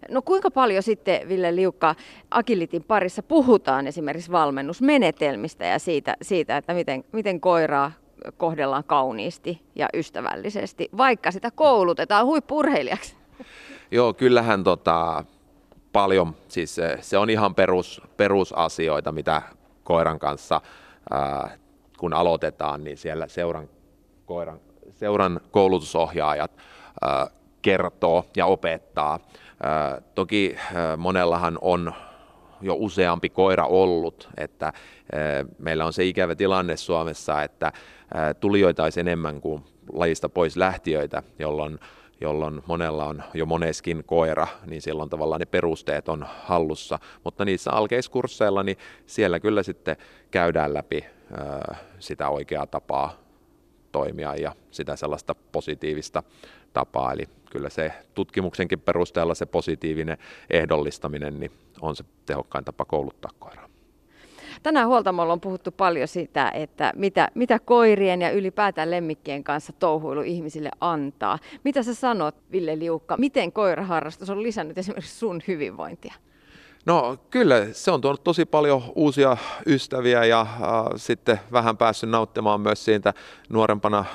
[0.10, 1.96] No kuinka paljon sitten, Ville Liukka,
[2.32, 7.92] Agilitin parissa puhutaan esimerkiksi valmennusmenetelmistä ja siitä, siitä että miten, miten koiraa
[8.38, 13.16] kohdellaan kauniisti ja ystävällisesti, vaikka sitä koulutetaan huippurheilijaksi?
[13.92, 15.26] Joo, kyllähän tota,
[15.92, 19.42] paljon, siis se, se on ihan perus, perusasioita, mitä
[19.84, 20.62] koiran kanssa,
[21.12, 21.58] ää,
[21.98, 23.70] kun aloitetaan, niin siellä seuran,
[24.26, 24.60] koiran,
[24.92, 26.52] seuran koulutusohjaajat
[27.02, 27.28] ää,
[27.62, 29.20] kertoo ja opettaa.
[29.64, 31.94] Ää, toki ää, monellahan on
[32.62, 37.72] jo useampi koira ollut, että ää, meillä on se ikävä tilanne Suomessa, että
[38.14, 39.64] ää, tulijoita olisi enemmän kuin
[39.94, 41.80] lajista pois lähtiöitä, jolloin
[42.22, 47.00] jolloin monella on jo moneskin koira, niin silloin tavallaan ne perusteet on hallussa.
[47.24, 49.98] Mutta niissä alkeiskursseilla, niin siellä kyllä sitten
[50.32, 51.06] käydään läpi
[52.00, 53.18] sitä oikeaa tapaa
[53.92, 56.24] toimia ja sitä sellaista positiivista
[56.74, 57.14] tapaa.
[57.14, 60.18] Eli kyllä se tutkimuksenkin perusteella se positiivinen
[60.50, 61.52] ehdollistaminen niin
[61.82, 63.69] on se tehokkain tapa kouluttaa koiraa.
[64.64, 70.22] Tänään huoltamolla on puhuttu paljon sitä, että mitä, mitä koirien ja ylipäätään lemmikkien kanssa touhuilu
[70.22, 71.40] ihmisille antaa.
[71.64, 76.14] Mitä sä sanot, Ville Liukka, miten koiraharrastus on lisännyt esimerkiksi sun hyvinvointia?
[76.90, 80.48] No kyllä, se on tuonut tosi paljon uusia ystäviä ja äh,
[80.96, 83.14] sitten vähän päässyt nauttimaan myös siitä
[83.50, 84.06] nuorempana äh,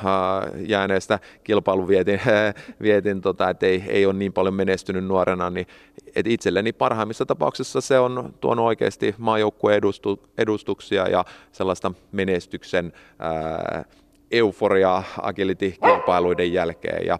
[0.68, 5.66] jääneestä kilpailuvietin, äh, vietin, tota, että ei, ei ole niin paljon menestynyt nuorena, niin
[6.14, 12.92] et itselleni parhaimmissa tapauksissa se on tuonut oikeasti maajoukkueen edustu, edustuksia ja sellaista menestyksen
[13.76, 13.84] äh,
[14.30, 17.18] euforiaa agility-kilpailuiden jälkeen ja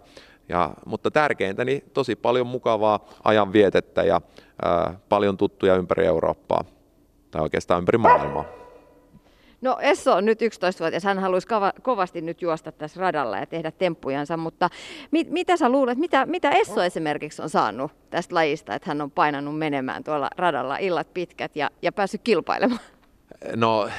[0.49, 4.21] ja, mutta tärkeintä, niin tosi paljon mukavaa ajanvietettä ja
[4.65, 6.63] ää, paljon tuttuja ympäri Eurooppaa
[7.31, 8.45] tai oikeastaan ympäri maailmaa.
[9.61, 13.71] No Esso on nyt 11-vuotias, hän haluaisi kova, kovasti nyt juosta tässä radalla ja tehdä
[13.71, 14.69] temppujansa, mutta
[15.11, 19.11] mit, mitä sä luulet, mitä, mitä Esso esimerkiksi on saanut tästä lajista, että hän on
[19.11, 22.79] painanut menemään tuolla radalla illat pitkät ja, ja päässyt kilpailemaan?
[23.55, 23.89] No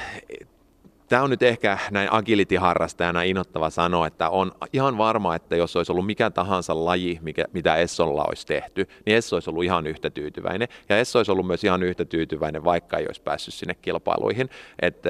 [1.09, 5.91] Tämä on nyt ehkä näin agility-harrastajana innoittava sanoa, että on ihan varma, että jos olisi
[5.91, 10.09] ollut mikä tahansa laji, mikä, mitä Essolla olisi tehty, niin Esso olisi ollut ihan yhtä
[10.09, 10.67] tyytyväinen.
[10.89, 14.49] Ja Esso olisi ollut myös ihan yhtä tyytyväinen, vaikka ei olisi päässyt sinne kilpailuihin.
[14.81, 15.03] Et,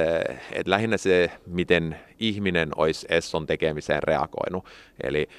[0.52, 4.66] et lähinnä se, miten ihminen olisi Esson tekemiseen reagoinut.
[5.04, 5.30] Eli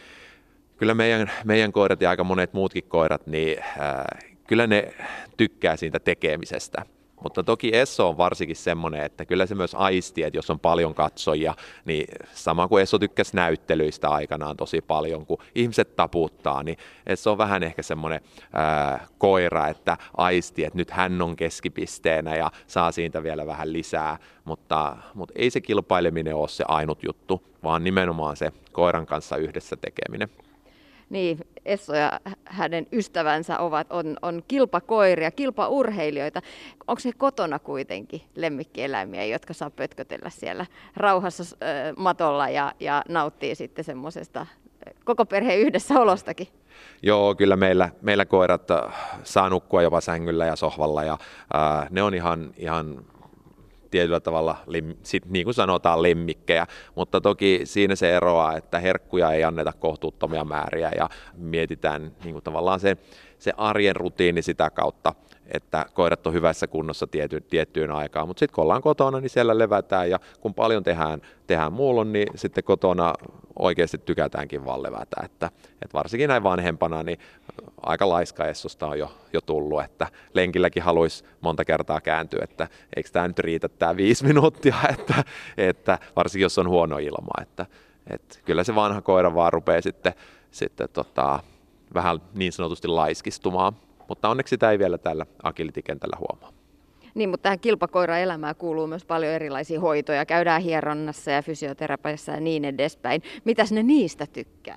[0.76, 4.04] kyllä meidän, meidän koirat ja aika monet muutkin koirat, niin äh,
[4.46, 4.94] kyllä ne
[5.36, 6.82] tykkää siitä tekemisestä
[7.22, 10.94] Mutta toki Esso on varsinkin semmoinen, että kyllä se myös aisti, että jos on paljon
[10.94, 11.54] katsojia,
[11.84, 17.38] niin sama kuin Esso tykkäsi näyttelyistä aikanaan tosi paljon, kun ihmiset taputtaa, niin Esso on
[17.38, 18.20] vähän ehkä semmoinen
[18.52, 24.18] ää, koira, että aisti, että nyt hän on keskipisteenä ja saa siitä vielä vähän lisää,
[24.44, 29.76] mutta, mutta ei se kilpaileminen ole se ainut juttu, vaan nimenomaan se koiran kanssa yhdessä
[29.76, 30.28] tekeminen.
[31.10, 36.42] Niin, Esso ja hänen ystävänsä ovat, on, on kilpakoiria, kilpaurheilijoita.
[36.86, 43.54] Onko se kotona kuitenkin lemmikkieläimiä, jotka saa pötkötellä siellä rauhassa äh, matolla ja, ja nauttii
[43.54, 44.46] sitten semmoisesta
[45.04, 46.48] koko perheen yhdessä olostakin?
[47.02, 48.68] Joo, kyllä meillä, meillä koirat
[49.22, 51.18] saa nukkua jopa sängyllä ja sohvalla ja
[51.54, 53.04] ää, ne on ihan, ihan
[53.90, 54.56] tietyllä tavalla,
[55.02, 60.44] sit, niin kuin sanotaan, lemmikkejä, mutta toki siinä se eroaa, että herkkuja ei anneta kohtuuttomia
[60.44, 62.96] määriä ja mietitään niin kuin tavallaan se,
[63.38, 65.14] se arjen rutiini sitä kautta,
[65.48, 69.58] että koirat on hyvässä kunnossa tiety, tiettyyn aikaan, mutta sitten kun ollaan kotona, niin siellä
[69.58, 73.14] levätään ja kun paljon tehdään, tehdään muullon, niin sitten kotona
[73.58, 75.46] oikeasti tykätäänkin vaan levätä, että,
[75.82, 77.18] että varsinkin näin vanhempana, niin
[77.82, 83.08] aika laiska Essosta on jo, jo tullut, että lenkilläkin haluaisi monta kertaa kääntyä, että eikö
[83.12, 85.24] tämä nyt riitä tämä viisi minuuttia, että,
[85.56, 87.66] että varsinkin jos on huono ilma, että,
[88.10, 90.14] että kyllä se vanha koira vaan rupeaa sitten,
[90.50, 91.40] sitten tota,
[91.94, 93.76] vähän niin sanotusti laiskistumaan,
[94.08, 96.58] mutta onneksi sitä ei vielä tällä agility-kentällä huomaa.
[97.14, 100.26] Niin, mutta tähän kilpakoira-elämään kuuluu myös paljon erilaisia hoitoja.
[100.26, 103.22] Käydään hieronnassa ja fysioterapiassa ja niin edespäin.
[103.44, 104.76] Mitäs ne niistä tykkää?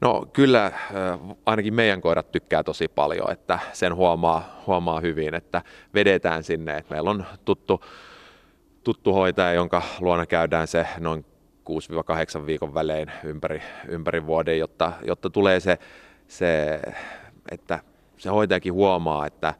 [0.00, 0.72] No kyllä
[1.46, 5.62] ainakin meidän koirat tykkää tosi paljon, että sen huomaa, huomaa hyvin, että
[5.94, 6.76] vedetään sinne.
[6.76, 7.84] Että meillä on tuttu,
[8.84, 11.24] tuttu hoitaja, jonka luona käydään se noin
[12.42, 15.78] 6-8 viikon välein ympäri, ympäri vuoden, jotta, jotta tulee se,
[16.28, 16.80] se,
[17.50, 17.78] että
[18.20, 19.54] se hoitajakin huomaa, että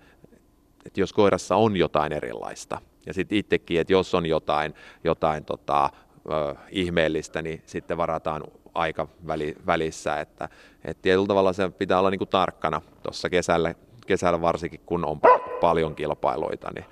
[0.86, 5.90] että jos koirassa on jotain erilaista, ja sitten itsekin, että jos on jotain, jotain tota,
[6.30, 8.42] ö, ihmeellistä, niin sitten varataan
[8.74, 10.48] aika väli, välissä, että,
[10.84, 13.74] että tietyllä tavalla se pitää olla niin kuin tarkkana tuossa kesällä,
[14.06, 15.20] kesällä varsinkin, kun on
[15.60, 16.84] paljon kilpailuita, niin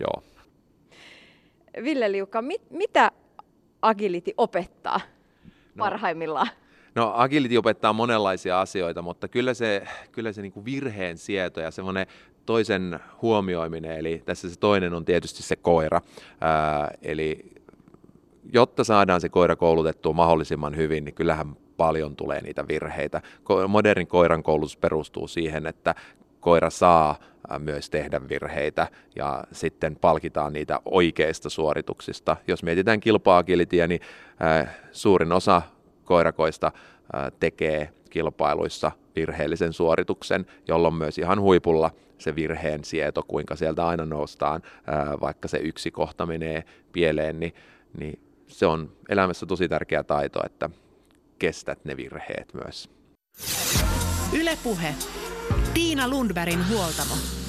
[0.00, 0.22] joo.
[1.84, 3.10] Ville Liuka, mit, mitä
[3.82, 5.00] agility opettaa
[5.74, 6.48] no, parhaimmillaan?
[6.94, 9.82] No agility opettaa monenlaisia asioita, mutta kyllä se,
[10.12, 12.06] kyllä se niin kuin virheen sieto ja semmoinen
[12.46, 16.00] toisen huomioiminen, eli tässä se toinen on tietysti se koira,
[16.40, 17.52] ää, eli
[18.52, 23.22] jotta saadaan se koira koulutettua mahdollisimman hyvin, niin kyllähän paljon tulee niitä virheitä.
[23.68, 25.94] Modernin koiran koulutus perustuu siihen, että
[26.40, 27.16] koira saa
[27.58, 32.36] myös tehdä virheitä ja sitten palkitaan niitä oikeista suorituksista.
[32.48, 33.44] Jos mietitään kilpa
[33.88, 34.00] niin
[34.92, 35.62] suurin osa
[36.10, 36.72] koirakoista
[37.40, 44.62] tekee kilpailuissa virheellisen suorituksen, jolloin myös ihan huipulla se virheen sieto, kuinka sieltä aina noustaan,
[45.20, 47.54] vaikka se yksi kohta menee pieleen, niin,
[47.98, 50.70] niin se on elämässä tosi tärkeä taito, että
[51.38, 52.90] kestät ne virheet myös.
[54.40, 54.94] Ylepuhe.
[55.74, 57.39] Tiina Lundbergin huoltamo.